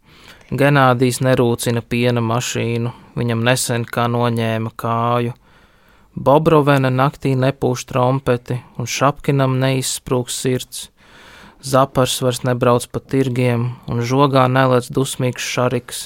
Genādijs 0.49 1.19
nerūcina 1.21 1.83
piena 1.85 2.23
mašīnu, 2.25 2.93
viņam 3.19 3.43
nesen 3.45 3.85
kā 3.85 4.07
noņēma 4.09 4.71
kāju. 4.79 5.35
Bobrovena 6.17 6.89
naktī 6.89 7.35
nepūš 7.37 7.83
trompeti, 7.91 8.55
un 8.81 8.89
šapkinam 8.89 9.59
neizsprūgs 9.61 10.33
sirds. 10.41 10.87
Zapars 11.61 12.15
vairs 12.25 12.41
nebrauc 12.41 12.87
pa 12.89 12.97
tirgiem, 12.97 13.67
un 13.85 14.01
žogā 14.01 14.47
nelec 14.49 14.87
dusmīgs 14.89 15.45
šariks, 15.45 15.99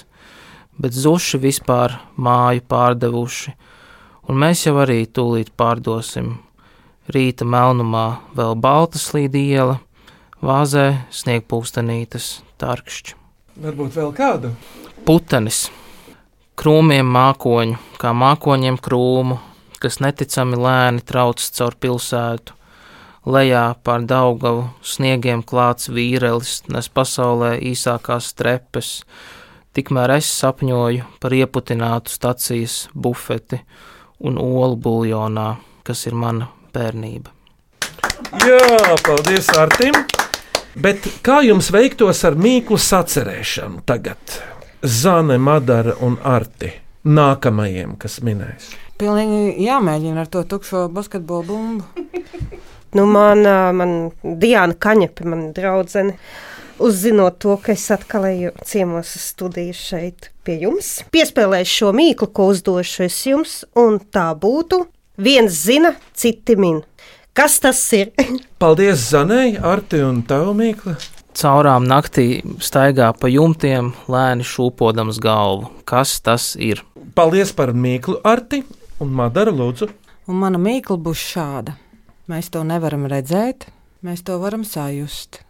bet 0.75 0.91
zuši 0.91 1.39
vispār 1.39 1.95
māju 2.19 2.63
pārdevuši, 2.67 3.53
un 4.27 4.39
mēs 4.43 4.65
jau 4.65 4.73
arī 4.83 5.05
tūlīt 5.07 5.53
pārdosim. 5.55 6.33
Rīta 7.11 7.47
melnumā 7.47 8.05
vēl 8.35 8.57
balta 8.59 8.99
slīdiela, 8.99 9.77
vāzē 10.43 11.05
sniegpūstenītes 11.07 12.33
tarkšķi. 12.59 13.15
Varbūt 13.63 13.95
vēl 13.95 14.11
kādu. 14.17 14.51
Putenis, 15.07 15.69
krūmiem 16.59 17.07
mākoņu, 17.15 17.79
kā 18.01 18.11
mākoņiem 18.15 18.79
krūmu, 18.83 19.39
kas 19.81 19.99
neticami 20.03 20.59
lēni 20.59 21.03
trauc 21.05 21.41
caur 21.57 21.77
pilsētu. 21.81 22.57
Lejā 23.21 23.65
pār 23.85 24.05
Daugavu 24.09 24.63
sniegiem 24.81 25.43
klāts 25.45 25.91
vīrelis, 25.93 26.63
nes 26.73 26.87
pasaulē 26.89 27.51
īsākās 27.69 28.31
trepes, 28.33 29.03
tikmēr 29.77 30.15
es 30.15 30.29
sapņoju 30.39 31.05
par 31.21 31.35
ieputinātu 31.37 32.09
stacijas 32.09 32.87
bufeti 32.93 33.61
un 34.25 34.41
olu 34.41 34.77
buljonā, 34.77 35.51
kas 35.85 36.07
ir 36.09 36.17
mana 36.17 36.49
bērnība. 36.73 37.29
Jā, 38.41 38.97
paldies 39.05 39.49
Artim! 39.57 39.97
Bet 40.81 41.03
kā 41.21 41.41
jums 41.43 41.67
veiktos 41.73 42.23
ar 42.25 42.37
mīklu 42.39 42.77
sacerēšanu 42.79 43.83
tagad? 43.85 44.39
Zane, 44.81 45.35
Madara 45.37 45.97
un 46.01 46.15
Arti 46.25 46.71
nākamajiem, 47.03 47.97
kas 47.99 48.21
minēs. 48.25 48.71
Pilnīgi 49.01 49.55
jāmēģina 49.65 50.21
ar 50.21 50.29
to 50.29 50.43
tukšo 50.45 50.85
basketbolu 50.93 51.47
bumbu. 51.49 51.87
Nu, 52.91 53.05
man, 53.07 53.45
man 53.71 53.91
Diana 54.19 54.75
Kaņepe, 54.75 55.23
man 55.23 55.45
draudzene, 55.55 56.17
uzzinot 56.83 57.37
to, 57.39 57.53
ka 57.63 57.71
es 57.71 57.85
atkal 57.95 58.25
eju 58.27 58.51
ciemos 58.67 59.13
uz 59.15 59.29
studiju 59.29 59.75
šeit 59.79 60.27
pie 60.43 60.57
jums, 60.65 60.89
piespēlēšu 61.15 61.77
šo 61.77 61.91
mīklu, 61.95 62.27
ko 62.35 62.49
uzdošu 62.51 63.05
es 63.05 63.19
jums, 63.29 63.53
un 63.79 63.95
tā 64.11 64.25
būtu 64.35 64.81
viens 65.23 65.55
zina, 65.55 65.93
citi 66.11 66.57
min. 66.59 66.81
Kas 67.31 67.61
tas 67.63 67.79
ir? 67.95 68.11
Paldies 68.61 69.07
Zanai, 69.13 69.55
Arti 69.55 70.03
un 70.03 70.19
Tavu 70.27 70.51
mīklu. 70.59 70.97
Caurām 71.39 71.87
naktī 71.87 72.41
staigā 72.59 73.13
pa 73.15 73.31
jumtiem, 73.31 73.93
lēni 74.11 74.43
šūpodams 74.43 75.23
galvu. 75.23 75.71
Kas 75.87 76.17
tas 76.19 76.51
ir? 76.59 76.83
Paldies 77.15 77.55
par 77.55 77.71
mīklu, 77.71 78.19
Arti 78.27 78.65
un 79.01 79.13
Madara 79.17 79.51
Lūdzu. 79.53 79.89
Un 80.29 80.37
mana 80.41 80.61
mīkla 80.61 80.99
būs 81.01 81.23
šāda. 81.33 81.75
Mēs 82.29 82.51
to 82.53 82.61
nevaram 82.67 83.07
redzēt, 83.09 83.65
mēs 84.05 84.21
to 84.27 84.37
varam 84.41 84.63
sajust. 84.67 85.41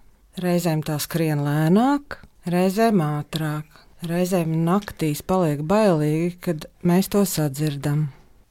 Reizēm 0.42 0.82
tā 0.88 0.96
skrien 1.04 1.44
lēnāk, 1.44 2.22
reizēm 2.48 3.04
ātrāk, 3.04 3.68
reizēm 4.08 4.56
naktīs 4.66 5.22
paliek 5.28 5.62
bailīgi, 5.68 6.38
kad 6.42 6.66
mēs 6.88 7.12
to 7.12 7.26
sadzirdam. 7.28 8.08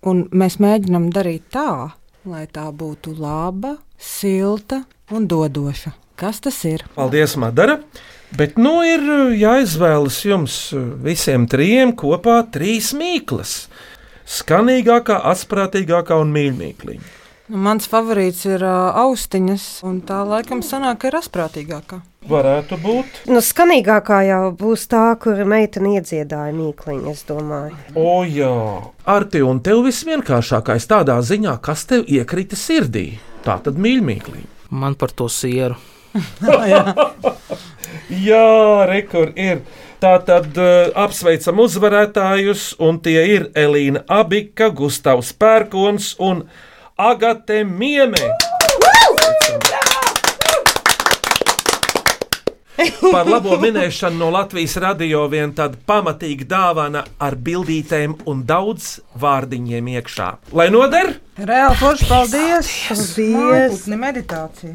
Un 0.07 0.27
mēs 0.33 0.61
mēģinām 0.61 1.09
darīt 1.13 1.49
tā, 1.53 1.97
lai 2.29 2.45
tā 2.53 2.69
būtu 2.73 3.17
laba, 3.17 3.79
silta 3.97 4.85
un 5.11 5.27
dodoša. 5.29 5.97
Kas 6.21 6.43
tas 6.45 6.61
ir? 6.69 6.85
Paldies, 6.95 7.37
Madara! 7.41 7.81
Bet 8.37 8.61
nu 8.61 8.77
ir 8.87 9.03
jāizvēlas 9.35 10.21
jums 10.23 10.57
visiem 11.03 11.49
trijiem 11.51 11.97
kopā 11.99 12.37
trīs 12.55 12.93
mīklas. 12.95 13.65
Skanīgākā, 14.31 15.17
asprātīgākā 15.33 16.21
un 16.23 16.31
mīļākā. 16.35 17.01
Nu, 17.51 17.59
mans 17.65 17.89
favorīts 17.91 18.45
ir 18.47 18.63
uh, 18.63 18.95
austiņas, 19.01 19.65
un 19.89 19.97
tā 20.07 20.21
laikam 20.23 20.61
sanāk, 20.63 21.09
ir 21.09 21.17
asprātīgākā. 21.19 21.99
Varētu 22.31 22.79
būt. 22.79 23.19
Nu, 23.33 23.41
skanīgākā 23.43 24.21
jau 24.29 24.43
būs 24.55 24.87
tā, 24.93 25.03
kur 25.19 25.41
meitene 25.51 25.97
iedziedāja 25.99 26.55
mīkliņu, 26.55 27.11
es 27.11 27.25
domāju. 27.27 27.75
O, 27.99 28.21
jā, 28.23 28.55
Arti, 29.11 29.43
un 29.43 29.59
tev 29.67 29.83
viss 29.89 30.07
vienkāršākais 30.07 30.87
tādā 30.93 31.19
ziņā, 31.27 31.57
kas 31.65 31.89
tev 31.91 32.07
iekrita 32.07 32.59
sirdī. 32.61 33.09
Tā 33.43 33.59
tad 33.65 33.83
mīļākā. 33.83 34.45
Man 34.71 34.95
par 34.95 35.11
to 35.11 35.27
sieru. 35.27 35.75
Jā, 38.11 38.87
rekur 38.87 39.33
ir. 39.35 39.63
Tā 40.01 40.15
tad 40.25 40.57
uh, 40.57 40.89
apsveicam 40.97 41.59
uzvarētājus, 41.61 42.71
un 42.81 43.03
tie 43.05 43.21
ir 43.35 43.51
Elīna 43.53 44.01
Abika, 44.09 44.71
Gustavs 44.73 45.35
Pērkons 45.37 46.15
un 46.25 46.47
Agate 46.97 47.61
Mieme. 47.69 48.33
Par 53.15 53.29
labo 53.29 53.57
minēšanu 53.61 54.21
no 54.21 54.31
Latvijas 54.33 54.77
radio 54.81 55.25
vien 55.31 55.53
tāda 55.57 55.79
pamatīga 55.87 56.47
dāvana 56.49 57.05
ar 57.21 57.37
bildītēm 57.37 58.21
un 58.31 58.45
daudz 58.49 58.99
vārdiņiem 59.21 59.91
iekšā. 59.97 60.31
Lai 60.57 60.71
noder! 60.73 61.19
Reāli 61.41 61.77
forši, 61.81 62.07
paldies! 62.09 62.71
Paldies! 62.89 63.33
Mājputni 63.33 63.99
meditācija. 64.01 64.73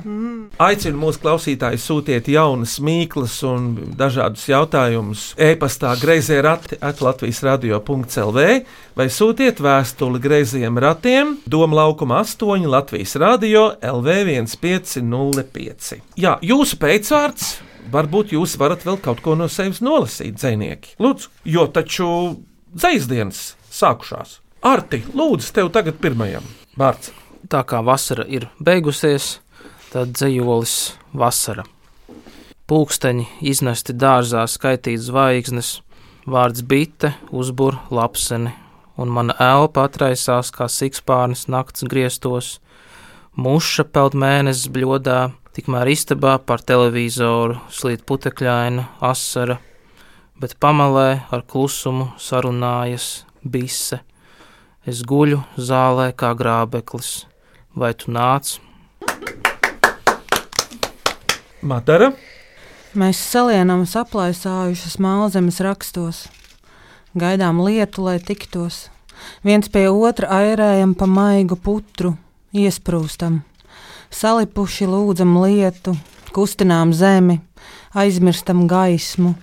Aicinu 0.65 1.01
mūsu 1.01 1.21
klausītājus 1.21 1.85
sūtiet 1.85 2.29
jaunas 2.31 2.77
mīklas 2.81 3.35
un 3.45 3.67
dažādus 3.97 4.47
jautājumus 4.49 5.27
e-pastā 5.37 5.93
greizē 6.01 6.39
rati 6.45 6.79
at 6.81 7.03
Latvijas 7.05 7.43
radio.clv 7.45 8.47
vai 8.97 9.07
sūtiet 9.13 9.61
vēstuli 9.61 10.21
greizajiem 10.23 10.81
ratiem 10.81 11.37
Doma 11.45 11.83
laukuma 11.83 12.23
8 12.23 12.65
Latvijas 12.69 13.15
radio 13.21 13.67
LV 13.81 14.17
1505. 14.57 15.95
Jā, 16.17 16.37
jūsu 16.41 16.81
pēcvārds! 16.81 17.55
Varbūt 17.91 18.33
jūs 18.33 18.55
varat 18.57 18.85
vēl 18.85 18.97
kaut 19.03 19.21
ko 19.23 19.35
no 19.37 19.47
sevis 19.51 19.81
nolasīt, 19.85 20.39
dzinieki. 20.39 20.95
Lūdzu, 21.01 21.29
jo 21.45 21.67
taču 21.71 22.07
dzēsdienas 22.73 23.43
sākušās. 23.71 24.39
Arti, 24.65 25.03
lūdzu, 25.13 25.51
tev 25.53 25.69
tagad 25.75 25.99
pirmajam 26.01 26.45
vārds. 26.79 27.13
Tā 27.45 27.61
kā 27.67 27.83
vasara 27.85 28.25
ir 28.25 28.47
beigusies, 28.57 29.39
tad 29.93 30.15
dzējolis 30.17 30.95
vasara. 31.13 31.65
Pūksteņi 32.65 33.27
iznesti 33.45 33.93
dārzā 33.93 34.47
skaitīt 34.49 35.03
zvaigznes, 35.05 35.83
vārds 36.25 36.63
bite 36.65 37.13
uzbur 37.29 37.77
lapseni, 37.93 38.55
un 38.97 39.13
mana 39.13 39.35
elpa 39.37 39.85
atraisās 39.85 40.49
kā 40.55 40.65
sikspārnis 40.71 41.45
nakts 41.53 41.85
griestos, 41.85 42.55
muša 43.37 43.85
peld 43.93 44.17
mēnesis 44.17 44.71
bļodā, 44.73 45.19
tikmēr 45.55 45.87
istabā 45.93 46.35
par 46.43 46.59
televizoru 46.59 47.55
slīd 47.71 48.03
putekļaina 48.07 48.89
asara, 49.03 49.57
bet 50.35 50.57
pamalē 50.59 51.23
ar 51.31 51.45
klusumu 51.47 52.09
sarunājas 52.19 53.23
bise. 53.41 54.01
Es 54.85 55.01
guļu 55.07 55.39
zālē 55.55 56.11
kā 56.13 56.33
grābeklis, 56.37 57.23
vai 57.73 57.93
tu 57.97 58.11
nāc? 58.13 58.57
Madara. 61.65 62.11
Mēs 62.95 63.17
salienam 63.17 63.87
saplaisājušas 63.89 64.99
mālzemes 65.01 65.57
rakstos, 65.63 66.25
gaidām 67.17 67.63
lietu, 67.63 68.05
lai 68.05 68.19
tiktos. 68.19 68.85
Viens 69.47 69.71
pie 69.71 69.87
otra 69.89 70.29
airējam 70.35 70.93
pa 70.99 71.07
maigu 71.09 71.57
putru, 71.57 72.13
iesprūstam, 72.53 73.41
salipuši 74.13 74.87
lūdzam 74.89 75.37
lietu, 75.41 75.95
kustinām 76.35 76.93
zemi, 76.93 77.39
aizmirstam 77.95 78.65
gaismu, 78.67 79.35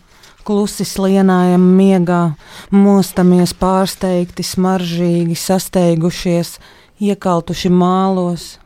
klusi 0.45 0.85
slienājam 0.87 1.65
miegā, 1.77 2.35
mostamies 2.71 3.55
pārsteigti, 3.57 4.45
smaržīgi, 4.47 5.37
sasteigušies, 5.39 6.57
iekaltuši 7.03 7.71
mālos, 7.73 8.57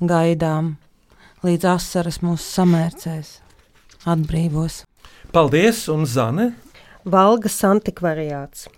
gaidām, 0.00 0.76
līdz 1.42 1.68
asaras 1.74 2.20
mūs 2.22 2.46
samērcēs, 2.54 3.34
atbrīvos. 4.06 4.82
Paldies, 5.32 5.86
un 5.88 6.06
Zane! 6.06 6.52
Valgas 7.08 7.56
antikvariāts. 7.66 8.68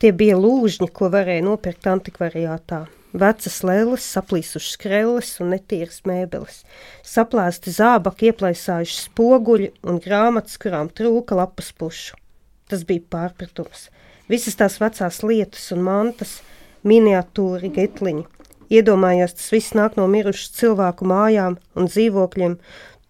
Tie 0.00 0.12
bija 0.16 0.36
lūžņi, 0.40 0.88
ko 0.96 1.10
varēja 1.12 1.44
nopirkt 1.44 1.86
antikvariātā. 1.90 2.84
Vecas 3.14 3.60
lēles, 3.62 4.02
saplīsušas 4.10 4.74
krelles 4.82 5.28
un 5.38 5.52
netīras 5.54 6.00
mēbeles, 6.08 6.64
saplēsti 7.06 7.70
zābaki, 7.76 8.32
ieplaisājuši 8.32 8.96
spoguļi 9.04 9.68
un 9.86 10.00
grāmatas, 10.02 10.58
kurām 10.58 10.90
trūka 10.90 11.38
lapas 11.38 11.70
pušu. 11.78 12.18
Tas 12.66 12.82
bija 12.88 13.04
pārpratums. 13.14 13.86
Visas 14.26 14.58
tās 14.58 14.80
vecās 14.82 15.20
lietas 15.22 15.68
un 15.76 15.84
mantas, 15.86 16.40
miniatūri, 16.82 17.70
getliņi. 17.76 18.26
Iedomājos, 18.74 19.36
tas 19.38 19.52
viss 19.54 19.76
nāk 19.78 19.94
no 20.00 20.08
mirušu 20.10 20.50
cilvēku 20.58 21.06
mājām 21.06 21.60
un 21.78 21.86
dzīvokļiem, 21.86 22.56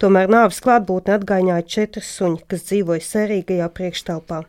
tomēr 0.02 0.28
nāves 0.28 0.60
klātbūtne 0.60 1.16
atgaiņāja 1.16 1.70
četri 1.78 2.04
suņi, 2.04 2.44
kas 2.50 2.68
dzīvoja 2.68 3.08
serīgajā 3.08 3.70
priekštelpā. 3.72 4.44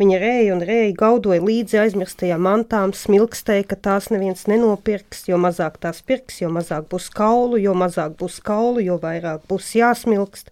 Viņa 0.00 0.18
rēja 0.22 0.54
un 0.54 0.62
rēja 0.66 0.94
gaudoja 0.98 1.42
līdzi 1.44 1.80
aizmirstajām 1.82 2.42
mantām, 2.46 2.94
smilkstēja, 2.96 3.66
ka 3.70 3.78
tās 3.88 4.08
neviens 4.12 4.46
nenopirks, 4.50 5.26
jo 5.28 5.38
mazāk 5.40 5.76
tās 5.82 6.00
pirks, 6.06 6.40
jo 6.40 6.48
mazāk 6.52 6.88
būs 6.92 7.10
kaulu, 7.12 7.60
jo 7.60 7.76
mazāk 7.78 8.16
būs 8.20 8.40
kaulu, 8.44 8.80
jo 8.82 8.96
vairāk 9.02 9.44
būs 9.50 9.74
jāsmilkst. 9.78 10.50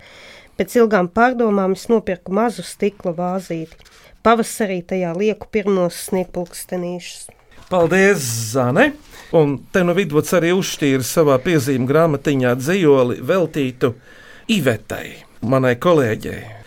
Pēc 0.60 0.76
ilgām 0.76 1.08
pārdomām 1.08 1.72
es 1.72 1.86
nopirku 1.88 2.34
mazu 2.36 2.62
stikla 2.66 3.14
vāzīti. 3.16 3.90
Pavasarī 4.20 4.82
tajā 4.84 5.14
lieku 5.16 5.48
pirmos 5.48 5.96
sniegpulkstenīšus. 6.10 7.30
Paldies, 7.70 8.20
Zane! 8.52 8.90
Un 9.32 9.56
te 9.72 9.84
no 9.86 9.94
vidus 9.94 10.34
arī 10.34 10.50
uzšķīra 10.58 11.06
savā 11.06 11.36
piezīmju 11.40 11.86
grāmatiņā 11.88 12.54
dzījoli 12.58 13.20
veltītu 13.24 13.94
Ivetai, 14.50 15.06
manai 15.46 15.76
kolēģei. 15.78 16.59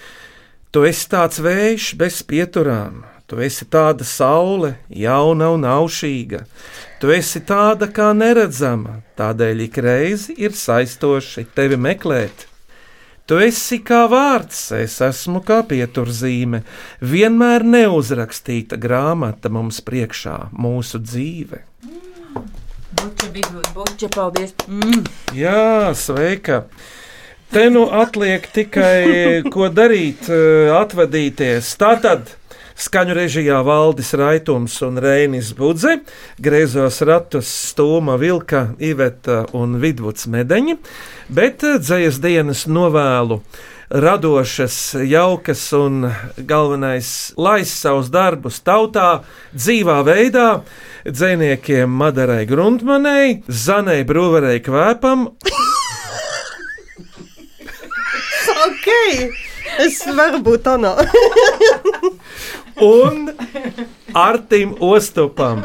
Tu 0.73 0.81
esi 0.89 1.05
tāds 1.05 1.37
vējš 1.37 1.87
bez 2.01 2.15
pieturām, 2.25 3.03
tu 3.29 3.37
esi 3.45 3.67
tāda 3.69 4.01
saule, 4.09 4.71
jauna 4.89 5.51
un 5.53 5.67
aušīga. 5.69 6.39
Tu 6.97 7.11
esi 7.13 7.43
tāda 7.45 7.85
kā 7.93 8.07
neredzama, 8.17 8.95
tādēļ 9.13 9.61
ik 9.67 9.77
reizi 9.85 10.33
ir 10.41 10.55
saistoši 10.57 11.43
tevi 11.53 11.77
meklēt. 11.77 12.47
Tu 13.29 13.37
esi 13.45 13.83
kā 13.85 14.01
vārds, 14.09 14.63
es 14.79 14.97
esmu 15.05 15.43
kā 15.45 15.59
pieturzīme, 15.69 16.63
vienmēr 17.05 17.67
neuzrakstīta 17.75 18.81
grāmata 18.81 19.53
mums 19.53 19.77
priekšā, 19.85 20.39
mūsu 20.57 21.03
dzīve. 21.05 21.61
Buča, 22.97 23.29
vidot, 23.29 23.69
buča, 23.77 24.09
paldies! 24.17 24.57
Mm. 24.65 25.05
Jā, 25.37 25.93
sveika! 25.93 26.63
Te 27.53 27.67
nu 27.69 27.83
atliek 27.93 28.47
tikai 28.49 29.43
ko 29.53 29.67
darīt, 29.69 30.25
eh, 30.25 30.71
atvadīties. 30.73 31.67
Tātad 31.77 32.31
skaņu 32.73 33.13
režijā 33.13 33.59
Valdis 33.61 34.09
Raitums 34.17 34.79
un 34.81 34.97
Reinis 34.97 35.51
Budze, 35.53 35.99
griezos 36.41 36.97
ratus 37.05 37.51
Stūma 37.69 38.17
Vilka, 38.17 38.73
Iveta 38.81 39.43
un 39.53 39.77
Vidvuds 39.77 40.25
Medeņi, 40.25 40.79
bet 41.29 41.61
eh, 41.61 41.77
dzējas 41.77 42.17
dienas 42.23 42.65
novēlu 42.65 43.37
radošas, 43.93 44.95
jaukas 45.05 45.67
un 45.77 46.09
galvenais 46.37 47.35
laist 47.37 47.77
savus 47.77 48.09
darbus 48.09 48.63
tautā, 48.65 49.21
dzīvā 49.53 49.99
veidā, 50.09 50.63
dziniekiem 51.05 51.85
Madarai 52.01 52.47
Gruntmanai, 52.49 53.43
Zanai 53.45 54.01
Brūverei 54.09 54.57
Kvēpam 54.65 55.29
ok, 58.83 59.31
es 59.85 60.01
varu 60.15 60.39
būt 60.43 60.67
Anna. 60.67 60.95
un 62.83 63.31
Artim 64.13 64.75
Ostupam. 64.81 65.61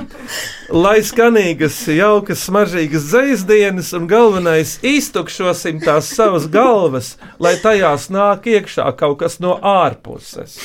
Lai 0.68 1.00
skanīgas, 1.04 1.88
jaukas, 1.92 2.44
smaržīgas 2.46 3.04
dzīslas 3.08 3.44
dienas, 3.48 3.92
un 3.96 4.06
galvenais 4.08 4.78
iztukšosim 4.84 5.80
tās 5.84 6.14
savas 6.14 6.46
galvas, 6.52 7.16
lai 7.40 7.56
tajās 7.60 8.08
nāk 8.12 8.46
iekšā 8.52 8.96
kaut 9.00 9.18
kas 9.22 9.38
no 9.40 9.58
ārpuses. 9.64 10.58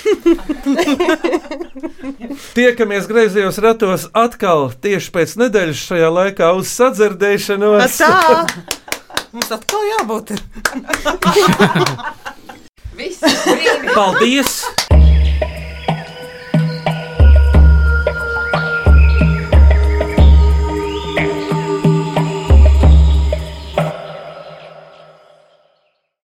Tiekamies 2.53 3.07
griezījos 3.09 3.57
ratos 3.63 4.09
atkal 4.13 4.71
tieši 4.83 5.11
pēc 5.15 5.29
nedēļas 5.43 5.85
šajā 5.89 6.09
laikā 6.19 6.47
uz 6.59 6.67
sadzirdēšanos. 6.75 7.99
Tā! 7.99 8.45
Mums 9.33 9.49
atkal 9.55 9.83
jābūt. 9.95 10.27
Viss! 12.95 13.19
Paldies! 13.95 14.65